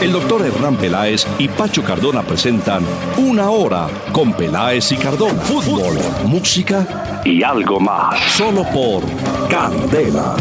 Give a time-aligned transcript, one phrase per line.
[0.00, 2.82] El doctor Hernán Peláez y Pacho Cardona presentan
[3.16, 5.40] Una Hora con Peláez y Cardona.
[5.40, 5.96] Fútbol,
[6.26, 8.20] música y algo más.
[8.32, 9.02] Solo por
[9.48, 10.36] Candela.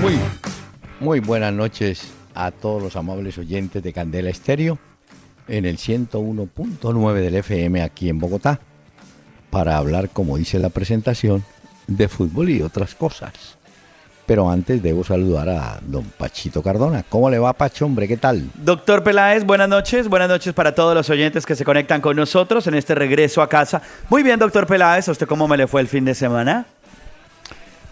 [0.00, 0.18] Muy,
[1.00, 4.78] muy buenas noches a todos los amables oyentes de Candela Estéreo
[5.48, 8.60] en el 101.9 del FM aquí en Bogotá
[9.50, 11.44] para hablar, como dice la presentación,
[11.90, 13.32] de fútbol y otras cosas.
[14.26, 17.04] Pero antes debo saludar a don Pachito Cardona.
[17.08, 18.06] ¿Cómo le va, Pacho, hombre?
[18.06, 18.48] ¿Qué tal?
[18.54, 20.06] Doctor Peláez, buenas noches.
[20.06, 23.48] Buenas noches para todos los oyentes que se conectan con nosotros en este regreso a
[23.48, 23.82] casa.
[24.08, 25.08] Muy bien, doctor Peláez.
[25.08, 26.66] ¿A usted cómo me le fue el fin de semana?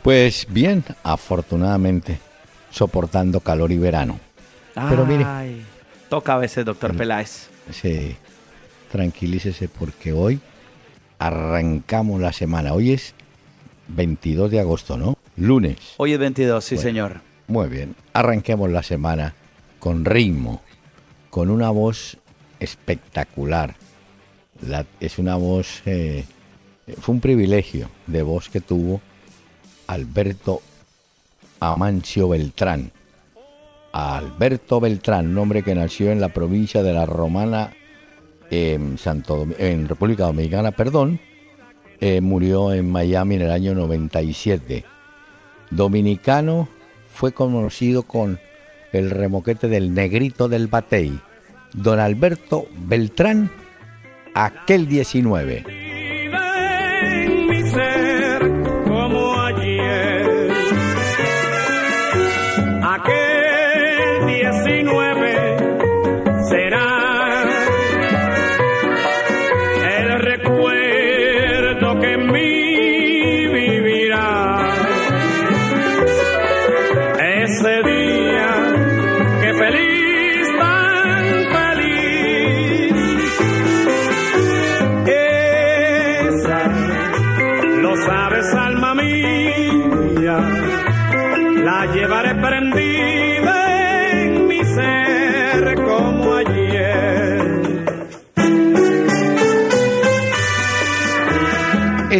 [0.02, 2.20] Pues bien, afortunadamente,
[2.70, 4.20] soportando calor y verano.
[4.74, 5.26] Pero mire.
[6.08, 7.48] Toca a veces, doctor Peláez.
[7.72, 8.16] Sí,
[8.92, 10.40] tranquilícese porque hoy
[11.18, 12.72] arrancamos la semana.
[12.72, 13.12] Hoy es
[13.88, 15.16] 22 de agosto, ¿no?
[15.36, 15.76] Lunes.
[15.96, 16.88] Hoy es 22, sí, Bueno.
[16.88, 17.20] señor.
[17.46, 17.94] Muy bien.
[18.12, 19.34] Arranquemos la semana
[19.78, 20.62] con ritmo,
[21.30, 22.18] con una voz
[22.60, 23.74] espectacular.
[24.66, 26.24] La- es una voz, eh,
[27.00, 29.00] fue un privilegio de voz que tuvo
[29.86, 30.60] Alberto
[31.60, 32.90] Amancio Beltrán.
[33.92, 37.72] Alberto Beltrán, un hombre que nació en la provincia de la Romana,
[38.50, 41.20] en, Santo, en República Dominicana, perdón,
[42.00, 44.84] eh, murió en Miami en el año 97
[45.70, 46.68] dominicano,
[47.12, 48.38] fue conocido con
[48.92, 51.18] el remoquete del negrito del Batey,
[51.74, 53.50] don Alberto Beltrán,
[54.34, 55.87] aquel 19.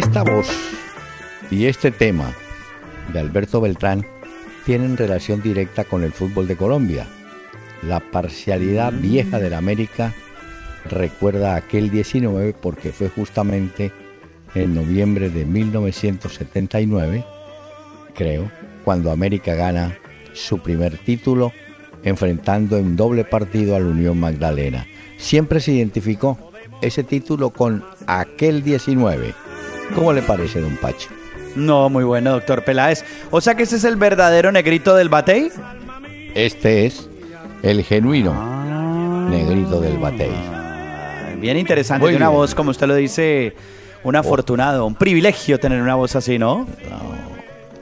[0.09, 0.47] Esta voz
[1.51, 2.33] y este tema
[3.13, 4.07] de Alberto Beltrán
[4.65, 7.05] tienen relación directa con el fútbol de Colombia.
[7.83, 10.15] La parcialidad vieja de la América
[10.89, 13.91] recuerda aquel 19 porque fue justamente
[14.55, 17.23] en noviembre de 1979,
[18.15, 18.51] creo,
[18.83, 19.95] cuando América gana
[20.33, 21.53] su primer título
[22.01, 24.87] enfrentando en doble partido a la Unión Magdalena.
[25.19, 29.48] Siempre se identificó ese título con aquel 19.
[29.95, 31.09] ¿Cómo le parece, don Pacho?
[31.55, 33.03] No, muy bueno, doctor Peláez.
[33.31, 35.51] O sea que ese es el verdadero negrito del Batey.
[36.35, 37.09] Este es
[37.63, 39.27] el genuino Ah.
[39.29, 40.31] negrito del Batey.
[41.39, 43.55] Bien interesante, una voz, como usted lo dice,
[44.03, 46.67] un afortunado, un privilegio tener una voz así, ¿no?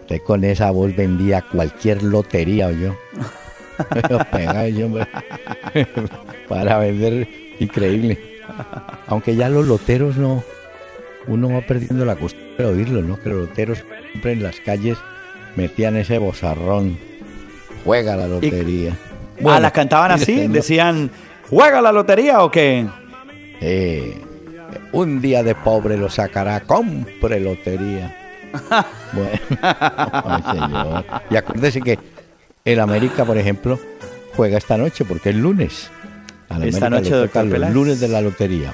[0.01, 2.69] Usted con esa voz vendía cualquier lotería.
[4.31, 4.88] Pegaba yo.
[6.47, 7.28] Para vender,
[7.59, 8.18] increíble.
[9.07, 10.44] Aunque ya los loteros no.
[11.27, 13.19] Uno va perdiendo la costumbre de oírlo, ¿no?
[13.19, 14.97] Que los loteros siempre en las calles
[15.55, 16.97] metían ese bozarrón.
[17.83, 18.97] Juega la lotería.
[19.45, 21.11] ah, la cantaban así, decían,
[21.49, 22.85] ¿juega la lotería o qué?
[23.61, 24.21] Eh,
[24.91, 28.15] un día de pobre lo sacará, compre lotería.
[29.13, 31.05] bueno, señor.
[31.29, 31.99] Y acuérdese que
[32.65, 33.79] el América, por ejemplo,
[34.35, 35.89] juega esta noche porque es lunes.
[36.50, 38.73] Esta América noche, toca los lunes de la lotería.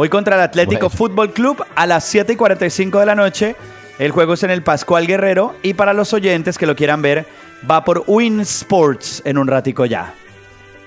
[0.00, 0.96] Hoy contra el Atlético Bueno.
[0.96, 3.56] Fútbol Club a las 7 y 45 de la noche.
[3.98, 7.26] El juego es en el Pascual Guerrero y para los oyentes que lo quieran ver,
[7.68, 10.14] va por Win Sports en un ratico ya.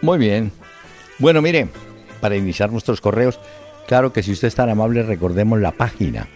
[0.02, 0.54] Muy bien.
[1.20, 1.68] Bueno, mire,
[2.22, 3.38] para iniciar nuestros correos,
[3.86, 6.30] claro que si usted es tan amable, recordemos la página.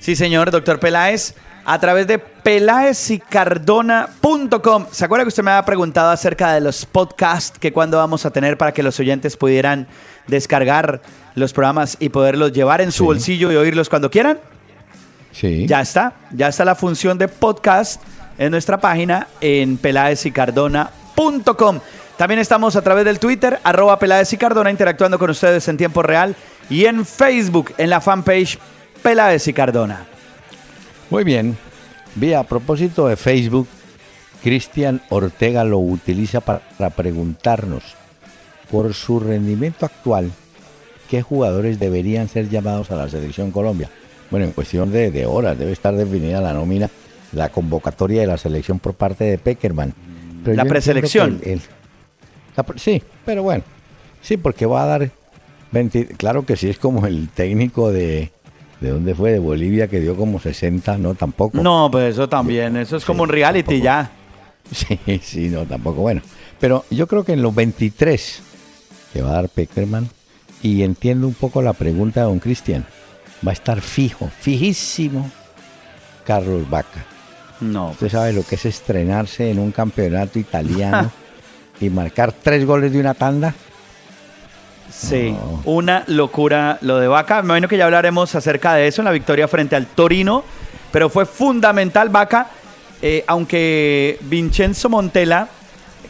[0.00, 4.86] Sí, señor, doctor Peláez, a través de peláezicardona.com.
[4.90, 8.32] ¿Se acuerda que usted me había preguntado acerca de los podcasts que cuándo vamos a
[8.32, 9.86] tener para que los oyentes pudieran
[10.26, 11.02] descargar
[11.34, 13.06] los programas y poderlos llevar en su Sí.
[13.06, 14.38] bolsillo y oírlos cuando quieran?
[15.32, 15.66] Sí.
[15.66, 18.00] Ya está, ya está la función de podcast
[18.38, 21.80] en nuestra página en peláezicardona.com.
[22.16, 26.02] También estamos a través del Twitter, arroba Peláez y Cardona, interactuando con ustedes en tiempo
[26.02, 26.36] real.
[26.70, 28.58] Y en Facebook, en la fanpage
[29.02, 30.06] Peláez y Cardona.
[31.10, 31.56] Muy bien.
[32.14, 33.66] Vi a propósito de Facebook,
[34.42, 37.82] Cristian Ortega lo utiliza para preguntarnos
[38.70, 40.30] por su rendimiento actual,
[41.14, 43.88] qué jugadores deberían ser llamados a la selección Colombia.
[44.32, 46.90] Bueno, en cuestión de, horas debe estar definida la nómina,
[47.30, 49.94] la convocatoria de la selección por parte de Peckerman.
[50.44, 51.40] la preselección.
[52.74, 53.62] sí, pero bueno,
[54.22, 55.10] sí, porque va a dar
[55.70, 58.32] 20, claro que sí es como el técnico de,
[58.80, 59.30] ¿De dónde fue?
[59.30, 61.62] De Bolivia que dio como 60, no, tampoco.
[61.62, 64.10] No, pues eso también, eso es como un reality ya.
[64.72, 66.00] Sí, sí, no, tampoco.
[66.00, 66.22] Bueno,
[66.58, 68.42] pero yo creo que en los 23
[69.12, 70.08] que va a dar Peckerman,
[70.64, 72.86] y entiendo un poco la pregunta de don Cristian,
[73.46, 75.30] va a estar fijo, fijísimo
[76.24, 77.04] Carlos Vaca.
[77.60, 77.90] No.
[77.90, 81.12] Usted sabe lo que es estrenarse en un campeonato italiano
[81.80, 83.54] y marcar tres goles de una tanda.
[84.90, 87.42] Sí, una locura lo de Vaca.
[87.42, 90.44] Me imagino que ya hablaremos acerca de eso en la victoria frente al Torino,
[90.90, 92.46] pero fue fundamental Vaca,
[93.02, 95.46] eh, aunque Vincenzo Montella,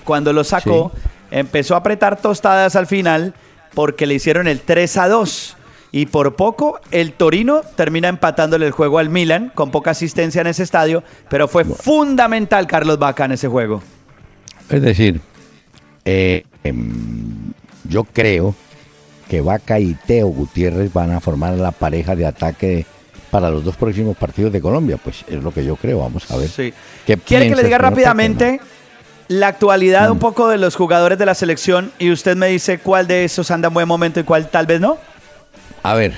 [0.04, 0.92] cuando lo sacó,
[1.32, 3.34] empezó a apretar tostadas al final
[3.74, 5.56] porque le hicieron el 3 a 2.
[5.92, 10.48] Y por poco el Torino termina empatándole el juego al Milan con poca asistencia en
[10.48, 13.80] ese estadio, pero fue fundamental Carlos Vaca en ese juego.
[14.68, 15.20] Es decir,
[16.04, 17.52] eh, em,
[17.88, 18.56] yo creo
[19.28, 22.86] que Vaca y Teo Gutiérrez van a formar la pareja de ataque
[23.30, 24.96] para los dos próximos partidos de Colombia.
[24.96, 26.00] Pues es lo que yo creo.
[26.00, 26.50] Vamos a ver.
[26.50, 28.60] ¿Quiere que le diga rápidamente
[29.40, 30.20] la actualidad un mm.
[30.20, 33.68] poco de los jugadores de la selección y usted me dice cuál de esos anda
[33.68, 34.98] en buen momento y cuál tal vez no?
[35.82, 36.12] A ver.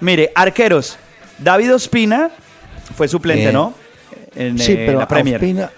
[0.00, 0.98] Mire, arqueros.
[1.38, 2.30] David Ospina
[2.94, 3.74] fue suplente, eh, ¿no?
[4.34, 5.36] En sí, pero la Premier.
[5.36, 5.70] Ospina,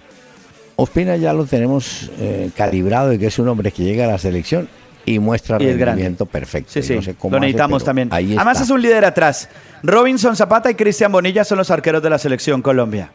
[0.76, 4.19] Ospina, ya lo tenemos eh, calibrado y que es un hombre que llega a la
[4.19, 4.69] selección
[5.05, 6.73] y muestra rendimiento perfecto.
[6.73, 8.08] Sí, sí, lo necesitamos también.
[8.12, 9.49] Además es un líder atrás.
[9.82, 13.12] Robinson Zapata y Cristian Bonilla son los arqueros de la selección Colombia.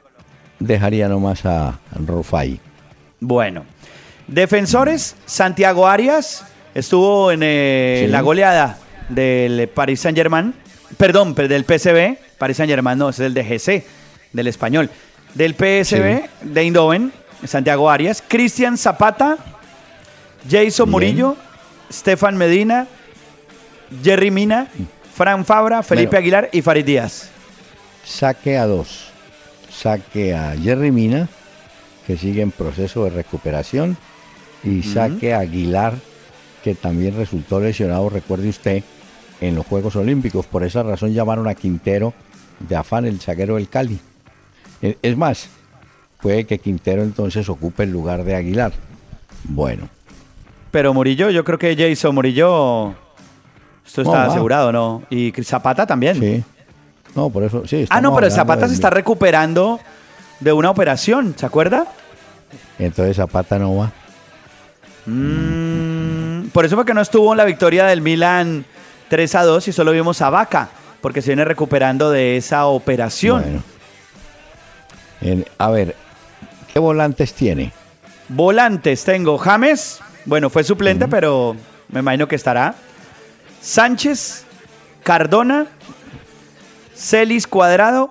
[0.59, 2.59] Dejaría nomás a Rufai.
[3.25, 3.63] Bueno,
[4.27, 6.43] defensores, Santiago Arias
[6.75, 8.77] estuvo en eh, la goleada
[9.07, 10.53] del Paris Saint Germain,
[10.97, 13.85] perdón, del PSV, Paris Saint Germain no, es el de GC,
[14.33, 14.89] del español,
[15.35, 17.13] del PSV de Eindhoven,
[17.45, 19.37] Santiago Arias, Cristian Zapata,
[20.49, 21.37] Jason Murillo,
[21.89, 22.87] Stefan Medina,
[24.03, 24.67] Jerry Mina,
[25.15, 27.29] Fran Fabra, Felipe Aguilar y Farid Díaz.
[28.03, 29.11] Saque a dos.
[29.71, 31.29] Saque a Jerry Mina
[32.05, 33.97] que sigue en proceso de recuperación,
[34.63, 35.95] y Saque Aguilar,
[36.63, 38.83] que también resultó lesionado, recuerde usted,
[39.41, 40.45] en los Juegos Olímpicos.
[40.45, 42.13] Por esa razón llamaron a Quintero
[42.59, 43.99] de afán el zaguero del Cali.
[44.81, 45.49] E, es más,
[46.21, 48.71] puede que Quintero entonces ocupe el lugar de Aguilar.
[49.43, 49.89] Bueno.
[50.71, 52.95] Pero Murillo, yo creo que Jason Murillo,
[53.85, 55.03] esto está asegurado, ¿no?
[55.09, 56.19] Y Zapata también.
[56.19, 56.43] Sí.
[57.15, 57.85] No, por eso, sí.
[57.89, 59.79] Ah, no, pero Zapata se está recuperando
[60.43, 61.85] de una operación, ¿se acuerda?
[62.77, 63.91] Entonces Zapata no va.
[65.05, 68.65] Mm, por eso fue que no estuvo en la victoria del Milan
[69.09, 70.69] 3 a 2 y solo vimos a Vaca,
[71.01, 73.63] porque se viene recuperando de esa operación.
[75.21, 75.43] Bueno.
[75.57, 75.95] a ver,
[76.71, 77.71] ¿qué volantes tiene?
[78.29, 81.55] Volantes tengo James, bueno, fue suplente, pero
[81.89, 82.75] me imagino que estará.
[83.61, 84.45] Sánchez,
[85.03, 85.67] Cardona,
[86.95, 88.09] Celis Cuadrado,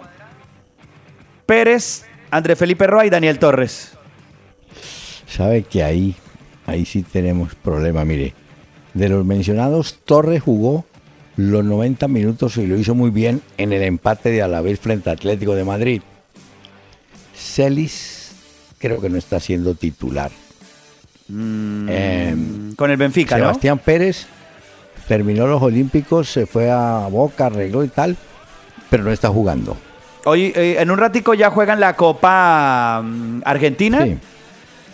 [1.47, 3.93] Pérez, André Felipe Roa y Daniel Torres.
[5.29, 6.17] Sabe que ahí,
[6.65, 8.07] ahí sí tenemos problema.
[8.07, 8.33] Mire,
[8.95, 10.87] de los mencionados, Torres jugó
[11.37, 15.12] los 90 minutos y lo hizo muy bien en el empate de Alavés frente a
[15.12, 16.01] Atlético de Madrid.
[17.37, 18.33] Celis
[18.79, 20.31] creo que no está siendo titular.
[21.29, 24.27] Mm, em, con el Benfica, Sebastián Pérez
[25.07, 28.17] terminó los Olímpicos, se fue a Boca, arregló y tal,
[28.89, 29.77] pero no está jugando.
[30.25, 34.07] Hoy, eh, en un ratico ya juegan la Copa mm, Argentina.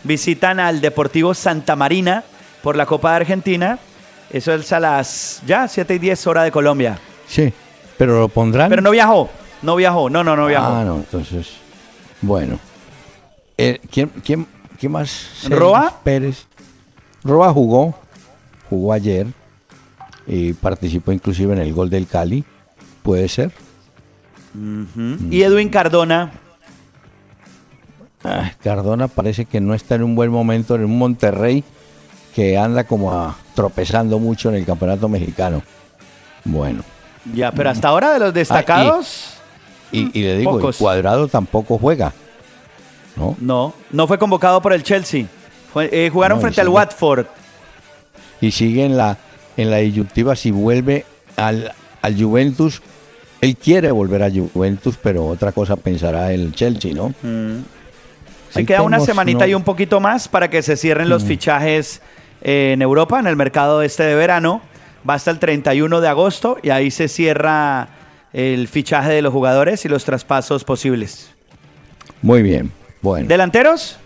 [0.05, 2.25] Visitan al Deportivo Santa Marina
[2.63, 3.79] por la Copa de Argentina.
[4.31, 6.99] Eso es a las ya 7 y 10 horas de Colombia.
[7.27, 7.53] Sí,
[7.99, 8.71] pero lo pondrán.
[8.71, 9.29] Pero no viajó,
[9.63, 10.67] no viajó, no, no, no viajó.
[10.67, 11.49] Ah, no, entonces,
[12.23, 12.59] bueno.
[13.57, 14.47] Eh, ¿quién, quién,
[14.79, 15.45] quién más?
[15.49, 16.01] ¿Roa?
[16.05, 16.47] Pérez.
[17.25, 17.95] Roa jugó,
[18.71, 19.27] jugó ayer
[20.27, 22.45] y participó inclusive en el gol del Cali.
[23.03, 23.51] Puede ser.
[25.31, 26.33] Y Edwin Cardona.
[28.25, 31.63] Ah, Cardona parece que no está en un buen momento en un Monterrey
[32.35, 35.63] que anda como tropezando mucho en el campeonato mexicano.
[36.45, 36.83] Bueno.
[37.35, 39.35] Ya, pero hasta ahora de los destacados.
[39.93, 42.13] y, le digo, el cuadrado tampoco juega.
[43.17, 43.37] ¿No?
[43.41, 45.27] No, no fue convocado por el Chelsea.
[45.75, 47.27] Eh, jugaron frente al Watford.
[48.41, 49.17] Y sigue en la,
[49.57, 51.05] en la disyuntiva si vuelve
[51.37, 52.83] al, al Juventus.
[53.41, 57.15] Él quiere volver a Juventus, pero otra cosa pensará el Chelsea, ¿no?
[57.23, 57.63] Mm.
[58.51, 61.27] Se queda una semanita y un poquito más para que se cierren los mm.
[61.27, 62.01] fichajes
[62.41, 64.63] en Europa, en el mercado este de verano.
[65.09, 67.89] Va hasta el 31 de agosto y ahí se cierra
[68.33, 71.31] el fichaje de los jugadores y los traspasos posibles.
[72.23, 72.73] Muy bien.
[73.01, 73.29] Bueno.
[73.29, 73.97] ¿Delanteros?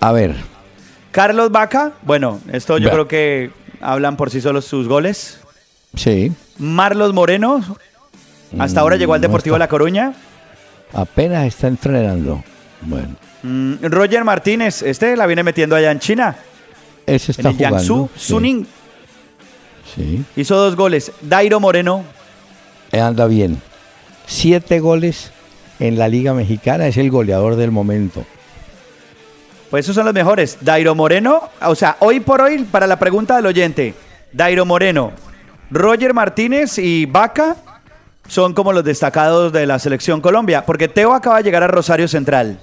[0.00, 0.34] A ver.
[1.10, 1.92] Carlos Vaca.
[2.02, 5.40] Bueno, esto yo creo que hablan por sí solos sus goles.
[5.94, 6.32] Sí.
[6.58, 7.62] Marlos Moreno.
[8.58, 10.12] Hasta ahora llegó al mm, Deportivo La Coruña.
[10.92, 12.42] Apenas está entrenando.
[12.82, 13.16] Bueno.
[13.42, 16.36] Mm, Roger Martínez, este la viene metiendo allá en China.
[17.06, 18.10] Ese está en el jugando.
[18.16, 18.66] Suning.
[19.94, 20.24] Sí.
[20.36, 21.12] Hizo dos goles.
[21.22, 22.04] Dairo Moreno.
[22.92, 23.60] Eh, anda bien.
[24.26, 25.30] Siete goles
[25.78, 26.86] en la Liga Mexicana.
[26.86, 28.24] Es el goleador del momento.
[29.70, 30.58] Pues esos son los mejores.
[30.60, 33.94] Dairo Moreno, o sea, hoy por hoy, para la pregunta del oyente,
[34.32, 35.12] Dairo Moreno,
[35.70, 37.56] Roger Martínez y Vaca
[38.28, 42.08] son como los destacados de la selección Colombia, porque Teo acaba de llegar a Rosario
[42.08, 42.58] Central.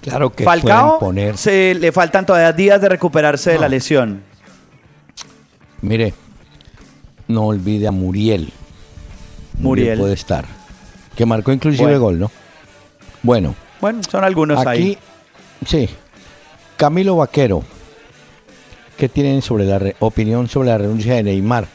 [0.00, 1.36] Claro que Falcao poner...
[1.36, 4.22] se, le faltan todavía días de recuperarse de la lesión.
[5.82, 6.14] Mire,
[7.26, 8.52] no olvide a Muriel.
[9.58, 9.98] Muriel.
[9.98, 10.44] puede estar.
[11.16, 12.30] Que marcó inclusive gol, ¿no?
[13.22, 13.54] Bueno.
[13.80, 14.98] Bueno, son algunos aquí, ahí.
[15.66, 15.88] Sí.
[16.76, 17.62] Camilo Vaquero.
[18.96, 21.66] ¿Qué tienen sobre la opinión sobre la renuncia de Neymar?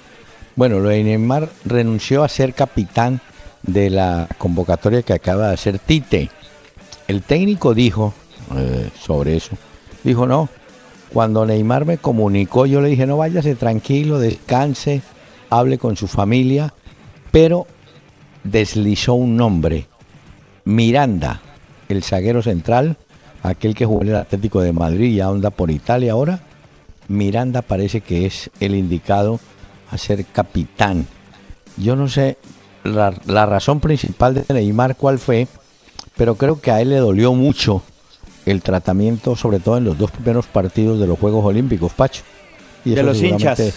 [0.56, 3.22] Bueno, lo de Neymar renunció a ser capitán
[3.64, 6.30] de la convocatoria que acaba de hacer Tite.
[7.08, 8.14] El técnico dijo
[8.56, 9.58] eh, sobre eso,
[10.04, 10.50] dijo no,
[11.12, 15.02] cuando Neymar me comunicó yo le dije no váyase tranquilo, descanse,
[15.50, 16.74] hable con su familia,
[17.32, 17.66] pero
[18.44, 19.88] deslizó un nombre,
[20.66, 21.42] Miranda,
[21.90, 22.98] el zaguero central,
[23.42, 26.42] aquel que jugó en el Atlético de Madrid y anda por Italia ahora,
[27.08, 29.40] Miranda parece que es el indicado
[29.94, 31.06] a ser capitán.
[31.78, 32.38] Yo no sé
[32.84, 35.48] la, la razón principal de Neymar cuál fue,
[36.18, 37.82] pero creo que a él le dolió mucho
[38.46, 42.24] el tratamiento, sobre todo en los dos primeros partidos de los Juegos Olímpicos, Pacho.
[42.86, 43.76] Y de los hinchas.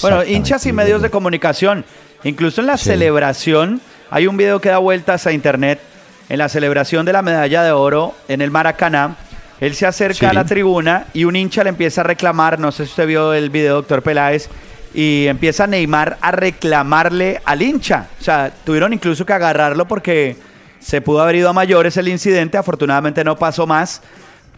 [0.00, 1.84] Bueno, hinchas y medios de comunicación.
[2.22, 3.80] Incluso en la celebración,
[4.10, 5.80] hay un video que da vueltas a internet,
[6.28, 9.16] en la celebración de la medalla de oro en el Maracaná,
[9.60, 12.84] él se acerca a la tribuna y un hincha le empieza a reclamar, no sé
[12.84, 14.48] si usted vio el video, doctor Peláez,
[14.94, 18.08] y empieza Neymar a reclamarle al hincha.
[18.20, 20.36] O sea, tuvieron incluso que agarrarlo porque
[20.80, 24.02] se pudo haber ido a mayores el incidente, afortunadamente no pasó más,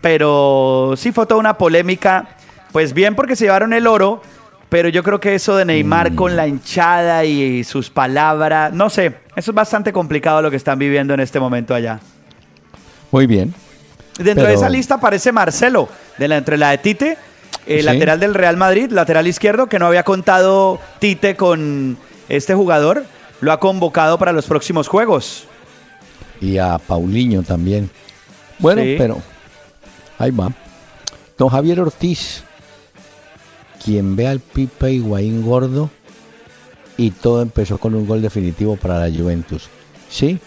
[0.01, 2.29] pero sí fue toda una polémica.
[2.73, 4.21] Pues bien porque se llevaron el oro,
[4.69, 6.17] pero yo creo que eso de Neymar mm.
[6.17, 10.79] con la hinchada y sus palabras, no sé, eso es bastante complicado lo que están
[10.79, 12.01] viviendo en este momento allá.
[13.13, 13.55] Muy bien.
[14.19, 15.89] Dentro de esa lista aparece Marcelo,
[16.19, 17.19] de la, entre la de Tite,
[17.67, 21.97] el lateral del Real Madrid, lateral izquierdo, que no había contado Tite con
[22.29, 23.05] este jugador,
[23.41, 25.47] lo ha convocado para los próximos juegos
[26.45, 27.91] y a Paulinho también.
[28.59, 29.21] Bueno, pero
[30.19, 30.53] ahí va.
[31.37, 32.45] Don Javier Ortiz,
[33.83, 35.91] quien ve al Pipe Higuaín gordo
[36.97, 39.69] y todo empezó con un gol definitivo para la Juventus.
[40.09, 40.39] Sí,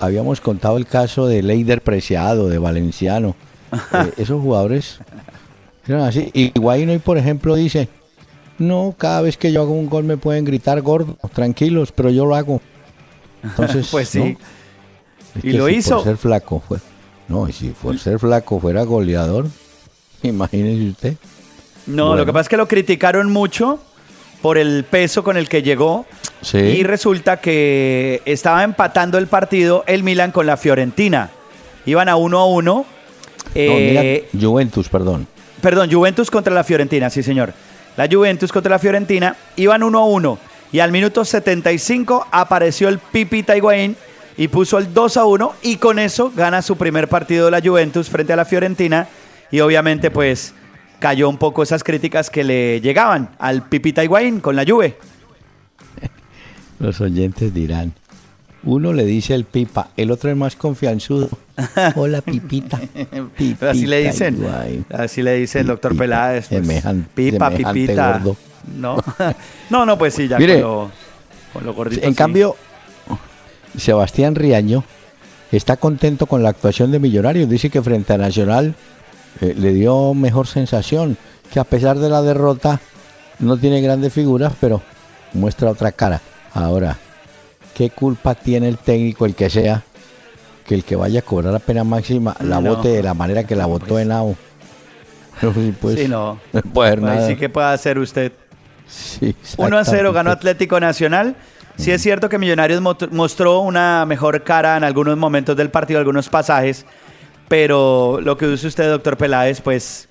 [0.00, 3.34] habíamos contado el caso de Leider Preciado, de Valenciano.
[3.74, 5.00] Eh, esos jugadores
[5.88, 6.30] así.
[6.32, 7.88] Higuaín hoy, por ejemplo, dice,
[8.58, 12.24] no, cada vez que yo hago un gol me pueden gritar gordo, tranquilos, pero yo
[12.26, 12.60] lo hago.
[13.42, 14.36] Entonces, pues sí
[15.42, 15.96] y lo hizo.
[15.96, 16.78] Por ser flaco fue.
[17.28, 19.48] No, y si por ser flaco fuera goleador,
[20.22, 21.14] imagínese usted.
[21.86, 23.78] No, lo que pasa es que lo criticaron mucho
[24.40, 26.06] por el peso con el que llegó.
[26.40, 26.58] Sí.
[26.58, 31.30] Y resulta que estaba empatando el partido el Milan con la Fiorentina.
[31.86, 32.84] Iban a uno a uno.
[33.54, 35.26] Eh, Juventus, perdón.
[35.64, 37.54] Perdón, Juventus contra la Fiorentina, sí señor.
[37.96, 39.34] La Juventus contra la Fiorentina.
[39.56, 40.38] Iban uno a uno.
[40.72, 43.96] Y al minuto 75 apareció el Pipi Higuaín
[44.36, 47.62] y puso el 2 a 1 y con eso gana su primer partido de la
[47.62, 49.08] Juventus frente a la Fiorentina
[49.50, 50.52] y obviamente pues
[50.98, 54.98] cayó un poco esas críticas que le llegaban al Pipita Higuaín con la Juve.
[56.78, 57.94] Los oyentes dirán,
[58.64, 61.28] uno le dice el pipa, el otro es más confianzudo.
[61.96, 62.80] Hola, pipita.
[63.60, 64.46] así le dicen.
[64.90, 66.48] Así le dice el doctor Peláez.
[66.48, 68.22] Pues, pipa, pipita.
[68.76, 68.96] No.
[69.70, 70.90] no, no, pues sí, ya con, lo,
[71.52, 72.06] con lo gordito.
[72.06, 72.56] En cambio,
[73.76, 74.84] Sebastián Riaño
[75.52, 77.48] está contento con la actuación de Millonarios.
[77.48, 78.74] Dice que frente a Nacional
[79.40, 81.16] eh, le dio mejor sensación,
[81.52, 82.80] que a pesar de la derrota
[83.38, 84.82] no tiene grandes figuras, pero
[85.32, 86.20] muestra otra cara.
[86.52, 86.98] Ahora,
[87.74, 89.82] ¿qué culpa tiene el técnico, el que sea,
[90.66, 93.56] que el que vaya a cobrar la pena máxima la vote de la manera que
[93.56, 94.36] la votó en AO?
[95.80, 96.38] pues, sí, no.
[96.52, 97.26] no puede.
[97.26, 98.32] Sí que puede hacer usted.
[98.86, 101.36] Sí, 1 a 0 ganó Atlético Nacional.
[101.76, 106.28] Sí es cierto que Millonarios mostró una mejor cara en algunos momentos del partido, algunos
[106.28, 106.86] pasajes,
[107.48, 110.08] pero lo que dice usted, doctor Peláez, pues,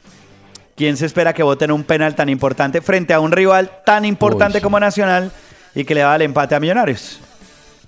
[0.76, 4.60] ¿quién se espera que voten un penal tan importante frente a un rival tan importante
[4.60, 5.32] como Nacional
[5.74, 7.22] y que le da el empate a Millonarios?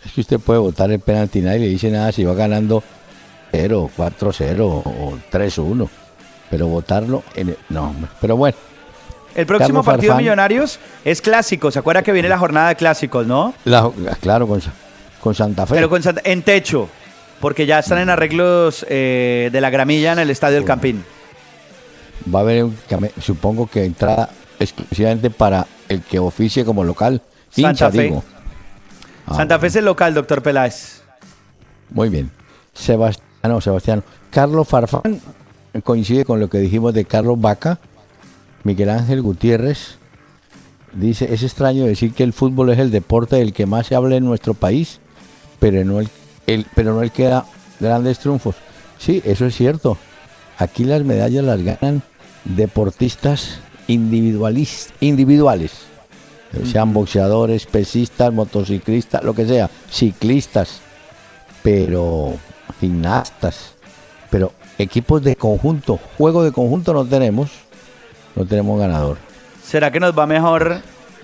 [0.06, 2.84] Es que usted puede votar el penalti, nadie le dice nada si va ganando
[3.52, 5.90] 0, 4-0 o 3-1,
[6.50, 8.58] pero votarlo, en no, pero bueno.
[9.34, 11.70] El próximo partido de Millonarios es clásico.
[11.70, 13.54] ¿Se acuerda que viene la jornada de clásicos, no?
[14.22, 14.62] claro, con,
[15.20, 15.76] con, Santa Fe.
[15.76, 16.88] Pero con en techo,
[17.42, 21.04] porque ya están en arreglos eh, de la gramilla en el Estadio del Campín.
[22.34, 22.68] Va a haber,
[23.22, 27.22] supongo que entrada exclusivamente para el que oficie como local.
[27.50, 28.14] Santa Fe.
[29.28, 31.02] Ah, Santa Fe es el local, doctor Peláez.
[31.90, 32.32] Muy bien.
[32.74, 34.04] Sebastián, Sebastián.
[34.32, 35.22] Carlos Farfán
[35.84, 37.80] coincide con lo que dijimos de Carlos Vaca
[38.66, 39.98] Miguel Ángel Gutiérrez
[40.94, 44.16] dice, es extraño decir que el fútbol es el deporte del que más se habla
[44.16, 45.00] en nuestro país,
[45.60, 46.10] pero no el,
[46.74, 47.46] pero no el que da
[47.80, 48.56] grandes triunfos.
[48.98, 49.98] Sí, eso es cierto.
[50.58, 52.02] Aquí las medallas las ganan
[52.44, 54.90] deportistas individuales,
[56.64, 60.82] sean boxeadores, pesistas, motociclistas, lo que sea, ciclistas,
[61.64, 62.34] pero
[62.80, 63.76] gimnastas,
[64.30, 67.50] pero equipos de conjunto, juego de conjunto no tenemos
[68.36, 69.18] no tenemos ganador.
[69.64, 70.82] ¿Será que nos va mejor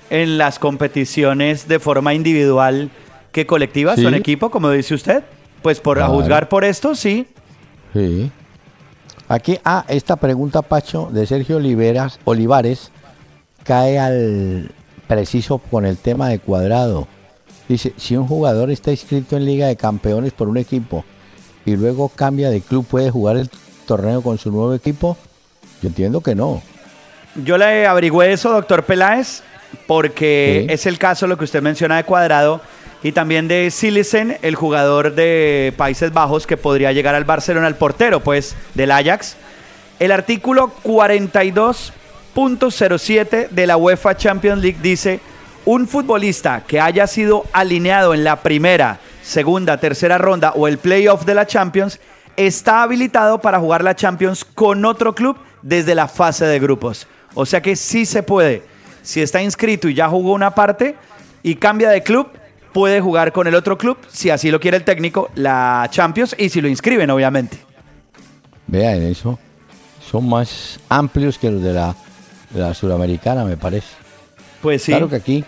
[0.09, 2.89] en las competiciones de forma individual
[3.31, 5.23] que colectiva, son equipo, como dice usted?
[5.61, 7.27] Pues por juzgar por esto, sí.
[7.93, 8.31] Sí.
[9.27, 12.91] Aquí, ah, esta pregunta, Pacho, de Sergio Oliveras, Olivares,
[13.63, 14.71] cae al
[15.11, 17.05] preciso con el tema de cuadrado.
[17.67, 21.03] Dice, si un jugador está inscrito en Liga de Campeones por un equipo
[21.65, 23.49] y luego cambia de club, ¿puede jugar el
[23.85, 25.17] torneo con su nuevo equipo?
[25.81, 26.61] Yo entiendo que no.
[27.43, 29.43] Yo le averigüé eso, doctor Peláez,
[29.85, 32.61] porque es el caso lo que usted menciona de Cuadrado
[33.03, 37.75] y también de Silicen, el jugador de Países Bajos que podría llegar al Barcelona, al
[37.75, 39.35] portero, pues, del Ajax.
[39.99, 40.71] El artículo
[42.35, 45.19] 42.07 de la UEFA Champions League dice,
[45.65, 51.25] un futbolista que haya sido alineado en la primera, segunda, tercera ronda o el playoff
[51.25, 51.99] de la Champions,
[52.37, 57.07] está habilitado para jugar la Champions con otro club desde la fase de grupos.
[57.33, 58.63] O sea que sí se puede.
[59.03, 60.95] Si está inscrito y ya jugó una parte
[61.43, 62.27] y cambia de club,
[62.73, 66.49] puede jugar con el otro club, si así lo quiere el técnico, la Champions y
[66.49, 67.57] si lo inscriben, obviamente.
[68.67, 69.37] Vean eso.
[70.09, 71.95] Son más amplios que los de la,
[72.53, 73.87] la Suramericana, me parece.
[74.61, 74.91] Pues sí.
[74.91, 75.43] Claro que aquí,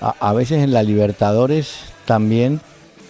[0.00, 2.60] a, veces en la Libertadores también,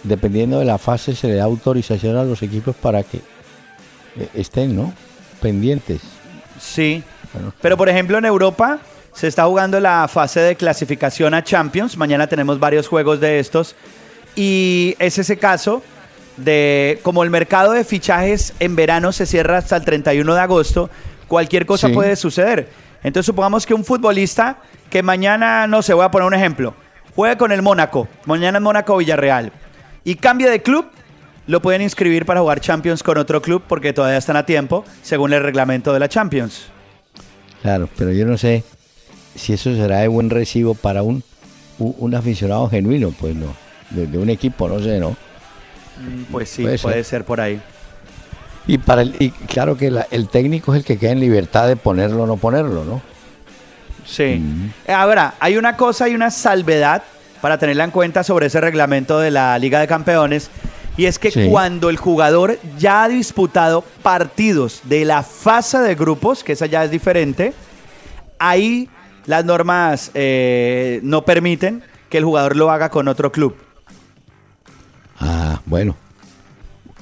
[0.03, 4.75] dependiendo de la fase, se le da autorización a los equipos para que eh, estén,
[4.75, 4.93] ¿no?
[5.41, 6.01] Pendientes.
[6.59, 7.03] Sí,
[7.61, 8.79] pero por ejemplo en Europa
[9.13, 11.97] se está jugando la fase de clasificación a Champions.
[11.97, 13.75] Mañana tenemos varios juegos de estos.
[14.35, 15.83] Y es ese caso
[16.37, 20.89] de como el mercado de fichajes en verano se cierra hasta el 31 de agosto,
[21.27, 22.69] cualquier cosa puede suceder.
[23.03, 24.57] Entonces supongamos que un futbolista
[24.89, 26.73] que mañana, no sé, voy a poner un ejemplo,
[27.15, 29.51] juegue con el Mónaco, mañana en Mónaco Villarreal,
[30.03, 30.85] y cambie de club,
[31.47, 35.33] lo pueden inscribir para jugar Champions con otro club porque todavía están a tiempo, según
[35.33, 36.67] el reglamento de la Champions.
[37.61, 38.63] Claro, pero yo no sé
[39.35, 41.23] si eso será de buen recibo para un,
[41.79, 43.55] un, aficionado genuino, pues no,
[43.89, 45.11] de, un equipo, no sé, ¿no?
[45.11, 47.25] Mm, pues sí, puede, ser.
[47.25, 47.61] por ahí.
[48.65, 51.75] Y para el, y claro que el técnico es el que queda en libertad de
[51.75, 53.01] ponerlo o no ponerlo, ¿no?
[54.05, 54.35] Sí.
[54.39, 54.91] Mm.
[54.91, 57.03] Ahora, hay una cosa y una salvedad
[57.41, 60.49] para tenerla en cuenta sobre ese reglamento de la Liga de Campeones.
[60.95, 66.43] Y es que cuando el jugador ya ha disputado partidos de la fase de grupos,
[66.43, 67.53] que esa ya es diferente,
[68.37, 68.87] ahí
[69.25, 73.55] las normas eh, no permiten que el jugador lo haga con otro club.
[75.19, 75.95] Ah, bueno.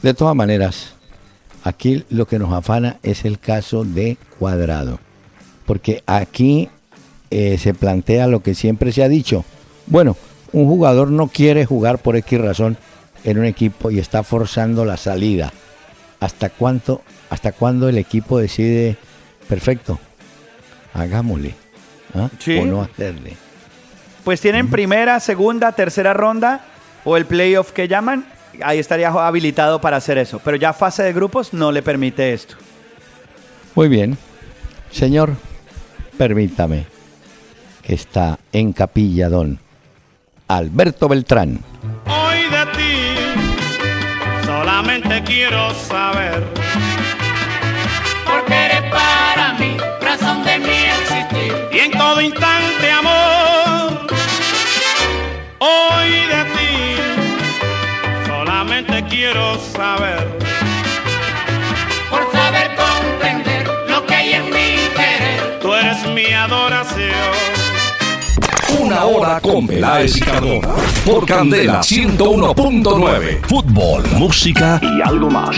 [0.02, 0.96] De todas maneras,
[1.64, 5.00] aquí lo que nos afana es el caso de Cuadrado.
[5.66, 6.70] Porque aquí
[7.30, 9.46] eh, se plantea lo que siempre se ha dicho.
[9.88, 10.18] Bueno,
[10.52, 12.78] un jugador no quiere jugar por X razón
[13.24, 15.54] en un equipo y está forzando la salida.
[16.20, 18.98] ¿Hasta cuánto, hasta cuándo el equipo decide,
[19.48, 20.00] perfecto,
[20.94, 21.56] hagámosle?
[22.14, 22.30] ¿ah?
[22.60, 23.38] O no hacerle.
[24.24, 26.66] Pues tienen primera, segunda, tercera ronda
[27.06, 28.26] o el playoff que llaman,
[28.64, 30.40] ahí estaría habilitado para hacer eso.
[30.44, 32.56] Pero ya fase de grupos no le permite esto.
[33.76, 34.18] Muy bien.
[34.92, 35.34] Señor,
[36.18, 36.86] permítame
[37.82, 39.60] que está en capilla don
[40.48, 41.60] Alberto Beltrán.
[42.06, 46.44] Hoy de ti solamente quiero saber.
[48.26, 49.78] Porque eres para mí
[51.84, 54.08] en todo instante amor.
[55.60, 56.21] Hoy de
[59.12, 60.26] quiero saber.
[62.10, 65.60] Por saber comprender lo que hay en mi querer.
[65.62, 67.12] Tú eres mi adoración.
[68.80, 70.70] Una hora con Peláez y Cardona.
[71.06, 73.42] Por Candela 101.9.
[73.44, 75.58] Fútbol, música y algo más.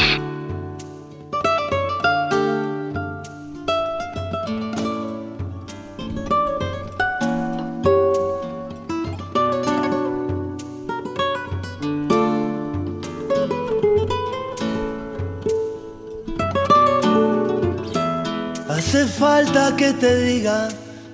[19.54, 20.68] Falta que te diga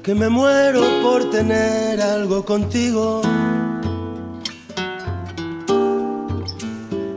[0.03, 3.21] que me muero por tener algo contigo.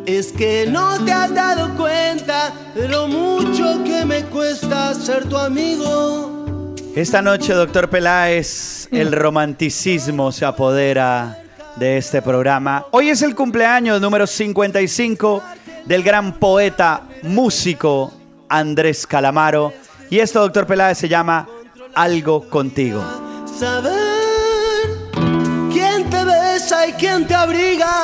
[0.05, 5.37] Es que no te has dado cuenta de lo mucho que me cuesta ser tu
[5.37, 6.75] amigo.
[6.95, 11.39] Esta noche, doctor Peláez, el romanticismo se apodera
[11.77, 12.87] de este programa.
[12.91, 15.43] Hoy es el cumpleaños número 55
[15.87, 18.13] del gran poeta, músico
[18.49, 19.73] Andrés Calamaro.
[20.13, 21.49] Y esto, doctor Peláez, se llama
[21.95, 23.03] Algo contigo.
[23.59, 23.95] Saber
[25.73, 28.03] quién te besa y quién te abriga.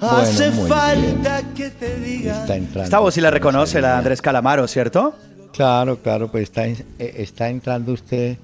[0.00, 2.42] Hace falta que te diga.
[2.42, 2.84] Está entrando.
[2.84, 5.16] Esta voz sí la reconoce, la de Andrés Calamaro, ¿cierto?
[5.52, 8.36] Claro, claro, pues está, en- eh, está entrando usted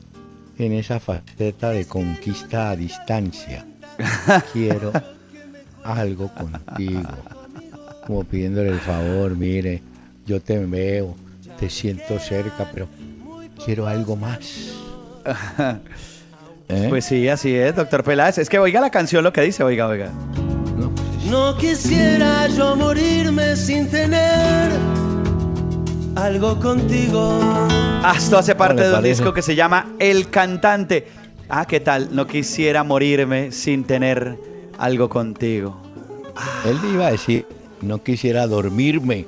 [0.58, 3.64] en esa faceta de conquista a distancia.
[4.52, 4.90] Quiero
[5.84, 7.02] algo contigo.
[8.04, 9.80] Como pidiéndole el favor, mire,
[10.26, 11.14] yo te veo,
[11.58, 12.86] te siento cerca, pero
[13.64, 14.72] quiero algo más.
[16.68, 16.86] ¿Eh?
[16.88, 18.38] Pues sí, así es, doctor Peláez.
[18.38, 20.10] Es que oiga la canción lo que dice, oiga, oiga.
[20.76, 24.70] No, pues es- No quisiera yo morirme sin tener
[26.14, 27.38] algo contigo.
[28.02, 29.20] Ah, esto hace parte ¿Cómo le de un parece?
[29.22, 31.06] disco que se llama El Cantante.
[31.48, 32.14] Ah, ¿qué tal?
[32.14, 34.36] No quisiera morirme sin tener
[34.78, 35.80] algo contigo.
[36.66, 37.46] Él iba a decir,
[37.80, 39.26] no quisiera dormirme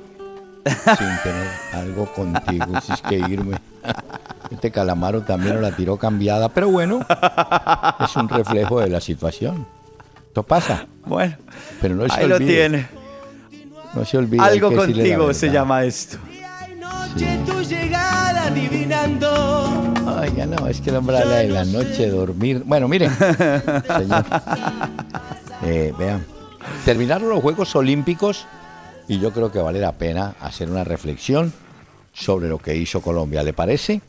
[0.65, 3.57] sin tener algo contigo, si es que irme.
[4.51, 6.99] Este calamaro también nos la tiró cambiada, pero bueno,
[8.03, 9.65] es un reflejo de la situación.
[10.27, 11.35] Esto pasa, Bueno,
[11.81, 12.53] pero no se ahí lo olvide.
[12.53, 12.87] tiene.
[13.93, 14.41] No se olvide.
[14.41, 16.17] Algo contigo se llama esto.
[16.79, 19.93] Noche tu llegada adivinando.
[20.47, 22.63] No, es que el hombre habla de la noche, dormir.
[22.65, 24.25] Bueno, miren, señor.
[25.63, 26.25] Eh, vean,
[26.85, 28.47] terminaron los Juegos Olímpicos
[29.11, 31.51] y yo creo que vale la pena hacer una reflexión
[32.13, 33.43] sobre lo que hizo Colombia.
[33.43, 33.99] ¿Le parece?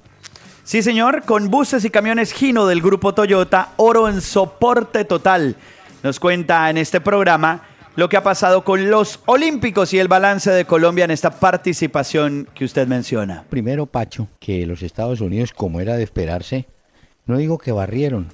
[0.62, 5.56] Sí, señor, con buses y camiones Gino del grupo Toyota, oro en soporte total.
[6.04, 7.64] Nos cuenta en este programa
[7.96, 12.46] lo que ha pasado con los Olímpicos y el balance de Colombia en esta participación
[12.54, 13.42] que usted menciona.
[13.50, 16.68] Primero, Pacho, que los Estados Unidos, como era de esperarse,
[17.26, 18.28] no digo que barrieron,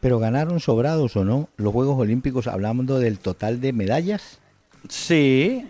[0.00, 4.40] pero ganaron sobrados o no los Juegos Olímpicos, hablando del total de medallas.
[4.88, 5.64] Sí.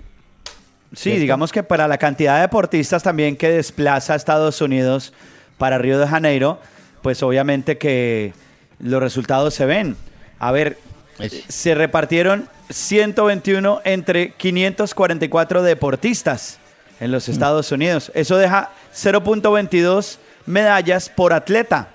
[0.94, 1.20] Sí, ¿Cierto?
[1.20, 5.12] digamos que para la cantidad de deportistas también que desplaza a Estados Unidos
[5.58, 6.58] para Río de Janeiro,
[7.02, 8.32] pues obviamente que
[8.78, 9.96] los resultados se ven.
[10.38, 10.78] A ver,
[11.18, 16.58] Es- se repartieron 121 entre 544 deportistas
[17.00, 18.10] en los Estados Unidos.
[18.14, 21.88] Eso deja 0.22 medallas por atleta.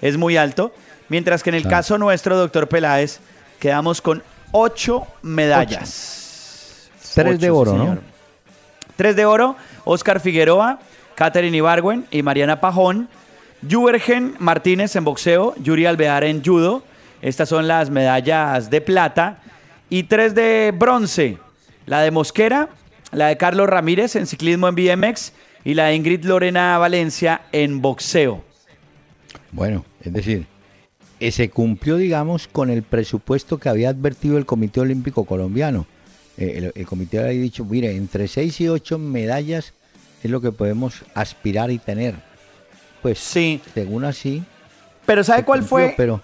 [0.00, 0.72] Es muy alto.
[1.08, 1.76] Mientras que en el Claro.
[1.78, 3.18] caso nuestro, doctor Peláez,
[3.58, 6.88] quedamos con 8 medallas.
[7.14, 7.98] Tres de Ocho, oro.
[8.96, 10.78] Tres de oro, Oscar Figueroa,
[11.14, 13.08] Catherine Ibargüen y Mariana Pajón.
[13.68, 16.82] Juergen Martínez en boxeo, Yuri Alvear en judo.
[17.22, 19.38] Estas son las medallas de plata.
[19.88, 21.38] Y tres de bronce,
[21.86, 22.68] la de Mosquera,
[23.12, 25.32] la de Carlos Ramírez en ciclismo en BMX
[25.64, 28.44] y la de Ingrid Lorena Valencia en boxeo.
[29.52, 30.46] Bueno, es decir,
[31.20, 35.86] eh, se cumplió, digamos, con el presupuesto que había advertido el Comité Olímpico Colombiano.
[36.36, 39.72] Eh, el, el comité había dicho, mire, entre 6 y 8 medallas
[40.22, 42.14] es lo que podemos aspirar y tener.
[43.02, 43.60] Pues, Sí.
[43.74, 44.42] según así,
[45.06, 46.22] Pero ¿sabe cuál cumplió, fue Pero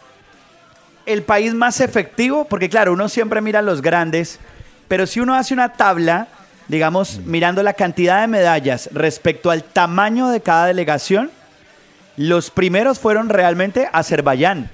[1.07, 2.46] el país más efectivo?
[2.46, 4.38] Porque claro, uno siempre mira a los grandes,
[4.88, 6.29] pero si uno hace una tabla,
[6.68, 11.31] digamos, mirando la cantidad de medallas respecto al tamaño de cada delegación,
[12.16, 14.70] los primeros fueron realmente Azerbaiyán,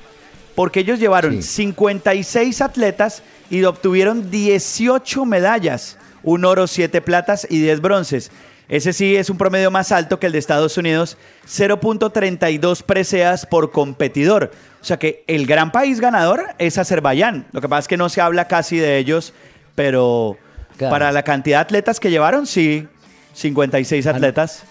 [0.56, 1.42] porque ellos llevaron Sí.
[1.42, 8.32] 56 atletas y obtuvieron 18 medallas, un oro, 7 platas y 10 bronces.
[8.68, 11.16] Ese sí es un promedio más alto que el de Estados Unidos,
[11.46, 14.50] 0.32 preseas por competidor.
[14.80, 17.46] O sea que el gran país ganador es Azerbaiyán.
[17.52, 19.32] Lo que pasa es que no se habla casi de ellos,
[19.74, 20.36] pero
[20.76, 20.90] Claro.
[20.92, 22.86] para la cantidad de atletas que llevaron, sí,
[23.34, 24.62] 56 atletas.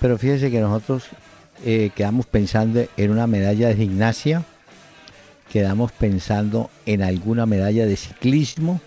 [0.00, 1.04] Pero fíjese que nosotros
[1.64, 4.42] eh, quedamos pensando en una medalla de gimnasia,
[5.50, 8.80] quedamos pensando en alguna medalla de ciclismo.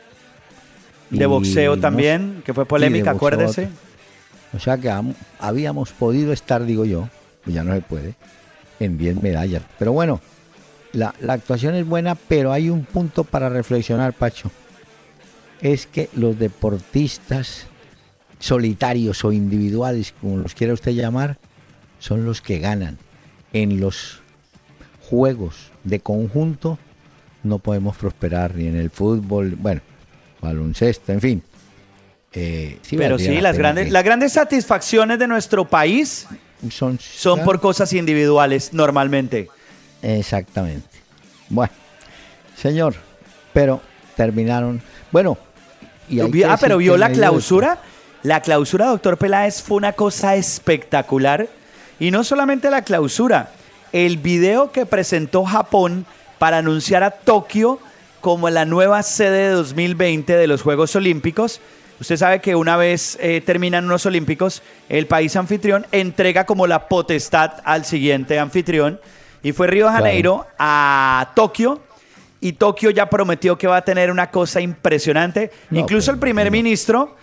[1.10, 3.70] De boxeo no- también, que fue polémica, acuérdese.
[4.54, 4.92] O sea que
[5.40, 7.10] habíamos podido estar, digo yo,
[7.44, 8.16] pues ya no se puede,
[8.80, 9.64] en 10 medallas.
[9.80, 10.22] Pero bueno,
[10.94, 14.52] la, la actuación es buena, pero hay un punto para reflexionar, Pacho.
[15.62, 17.68] Es que los deportistas
[18.40, 21.38] solitarios o individuales, como los quiera usted llamar,
[22.00, 22.98] son los que ganan.
[23.54, 24.22] En los
[25.10, 26.78] juegos de conjunto
[27.44, 29.82] no podemos prosperar ni en el fútbol, bueno,
[30.42, 31.44] baloncesto, en fin.
[32.34, 36.28] Eh, sí Pero sí, la las grandes, que- las grandes satisfacciones de nuestro país
[36.70, 39.50] son, son por cosas individuales normalmente.
[40.02, 40.88] Exactamente.
[41.50, 41.74] Bueno,
[42.56, 42.96] señor,
[43.54, 43.82] pero
[44.16, 44.82] terminaron.
[45.12, 45.38] Bueno,
[46.08, 47.80] y ah, pero vio la clausura.
[48.24, 51.48] La clausura, doctor Peláez, fue una cosa espectacular.
[52.00, 53.50] Y no solamente la clausura,
[53.94, 56.06] el video que presentó Japón
[56.40, 57.80] para anunciar a Tokio
[58.22, 61.60] como la nueva sede de 2020 de los Juegos Olímpicos.
[62.00, 66.88] Usted sabe que una vez eh, terminan unos Olímpicos, el país anfitrión entrega como la
[66.88, 69.00] potestad al siguiente anfitrión.
[69.44, 70.04] Y fue Río de Claro.
[70.06, 71.82] Janeiro a Tokio.
[72.40, 75.52] Y Tokio ya prometió que va a tener una cosa impresionante.
[75.70, 76.52] No, Incluso pues, el primer no.
[76.52, 77.16] ministro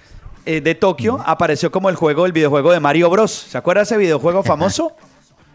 [0.46, 3.32] eh, de Tokio apareció como el juego, el videojuego de Mario Bros.
[3.32, 4.94] ¿Se acuerda ese videojuego famoso?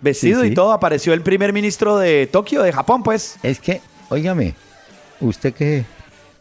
[0.03, 3.37] Vestido Sí, y todo, apareció el primer ministro de Tokio, de Japón, pues.
[3.41, 4.53] Es que, óigame,
[5.21, 5.85] usted que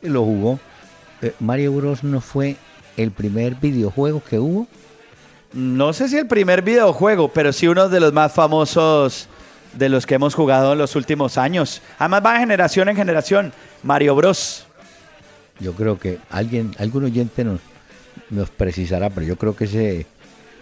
[0.03, 0.59] lo jugó,
[1.23, 2.03] eh, Mario Bros.
[2.03, 2.57] no fue
[2.97, 4.67] el primer videojuego que hubo.
[5.53, 9.29] No sé si el primer videojuego, pero sí uno de los más famosos
[9.75, 11.83] de los que hemos jugado en los últimos años.
[12.01, 13.53] Además va de generación en generación.
[13.85, 14.67] Mario Bros.
[15.61, 17.61] Yo creo que alguien, algún oyente nos,
[18.29, 20.07] nos precisará, pero yo creo que ese,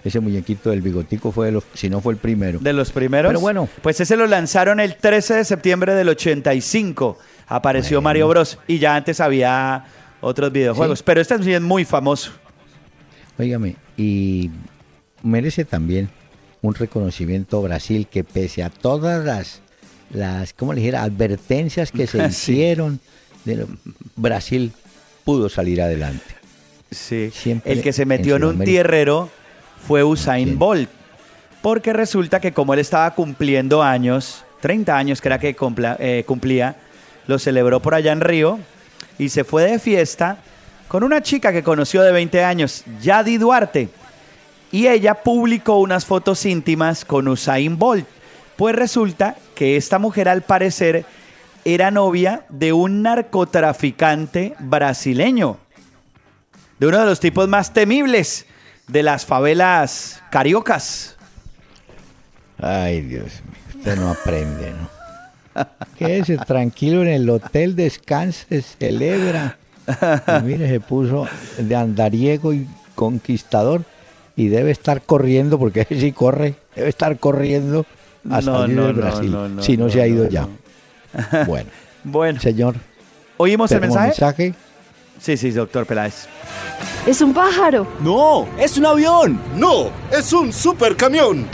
[0.05, 2.59] ese muñequito del bigotico fue de los, si no fue el primero.
[2.61, 3.29] De los primeros.
[3.31, 3.69] Pero bueno.
[3.83, 7.19] Pues ese lo lanzaron el 13 de septiembre del 85.
[7.49, 8.03] Apareció Bueno.
[8.05, 8.59] Mario Bros.
[8.67, 9.85] Y ya antes había
[10.21, 11.01] otros videojuegos.
[11.01, 11.05] Sí.
[11.07, 12.33] Pero este sí es muy famoso.
[13.39, 14.51] Óigame, y
[15.23, 16.11] merece también
[16.63, 19.63] un reconocimiento Brasil que pese a todas las,
[20.13, 21.03] las ¿cómo le dijera?
[21.03, 22.27] advertencias que se Sí.
[22.53, 23.01] hicieron,
[23.45, 23.69] de lo-
[24.17, 24.73] Brasil
[25.25, 26.35] pudo salir adelante.
[26.91, 27.31] Sí.
[27.33, 29.31] Siempre el que se metió en, un tierrero
[29.87, 30.59] fue Usain.
[30.59, 30.89] Bolt.
[31.63, 36.25] Porque resulta que como él estaba cumpliendo años, 30 años que era que cumpla- eh,
[36.27, 36.77] cumplía,
[37.27, 38.59] lo celebró por allá en Río
[39.19, 40.39] y se fue de fiesta
[40.89, 43.89] con una chica que conoció de 20 años, Yadi Duarte.
[44.73, 48.07] Y ella publicó unas fotos íntimas con Usain Bolt.
[48.57, 51.05] Pues resulta que esta mujer al parecer
[51.65, 55.59] era novia de un narcotraficante brasileño
[56.79, 58.47] de uno de los tipos más temibles
[58.91, 61.17] de las favelas cariocas.
[62.59, 65.01] Ay, Dios mío, usted no aprende, ¿no?
[65.99, 69.57] Quédese tranquilo en el hotel, descanse, celebra.
[69.89, 71.27] Y mire, se puso
[71.59, 73.83] de andariego y conquistador
[74.37, 77.85] y debe estar corriendo, porque sí corre, debe estar corriendo
[78.31, 80.43] a No, salir no, Brasil, no, si no, se ha ido ya.
[80.43, 81.45] no.
[81.47, 81.71] Bueno,
[82.05, 82.77] Bueno, señor,
[83.37, 84.45] ¿oímos el ¿tenemos mensaje?
[84.45, 84.55] mensaje?
[85.21, 86.29] Sí, sí, doctor Peláez.
[87.07, 87.87] Es un pájaro.
[88.01, 89.41] No, es un avión.
[89.57, 91.49] No, es un supercamión.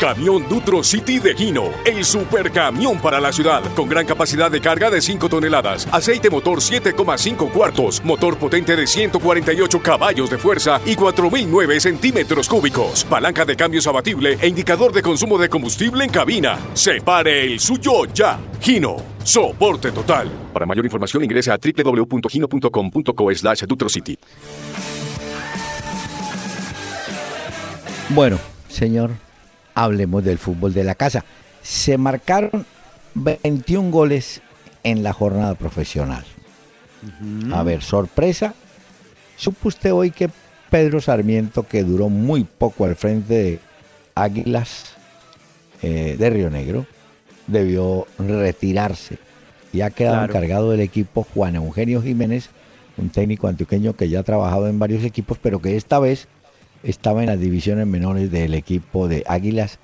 [0.00, 4.90] Camión Dutro City de Gino, el supercamión para la ciudad, con gran capacidad de carga
[4.90, 10.94] de 5 toneladas, aceite motor 7,5 cuartos, motor potente de 148 caballos de fuerza y
[10.94, 16.58] 4.009 centímetros cúbicos, palanca de cambios abatible e indicador de consumo de combustible en cabina.
[16.74, 18.38] Separe el suyo ya.
[18.60, 20.30] Gino, soporte total.
[20.52, 24.16] Para mayor información ingrese a www.gino.com.co slash Dutro City.
[28.10, 29.10] Bueno, señor,
[29.74, 31.24] hablemos del fútbol de la casa.
[31.62, 32.64] Se marcaron
[33.14, 34.40] 21 goles
[34.82, 36.24] en la jornada profesional.
[37.52, 38.54] A ver, sorpresa.
[39.36, 40.30] ¿Supo usted hoy que
[40.70, 43.60] Pedro Sarmiento, que duró muy poco al frente de
[44.14, 44.84] Águilas
[45.82, 46.86] eh, de Río Negro,
[47.46, 49.18] debió retirarse?
[49.72, 50.32] Y ha quedado Claro.
[50.32, 52.48] encargado del equipo Juan Eugenio Jiménez,
[52.98, 56.28] un técnico antioqueño que ya ha trabajado en varios equipos, pero que esta vez
[56.82, 59.78] estaba en las divisiones menores del equipo de Águilas,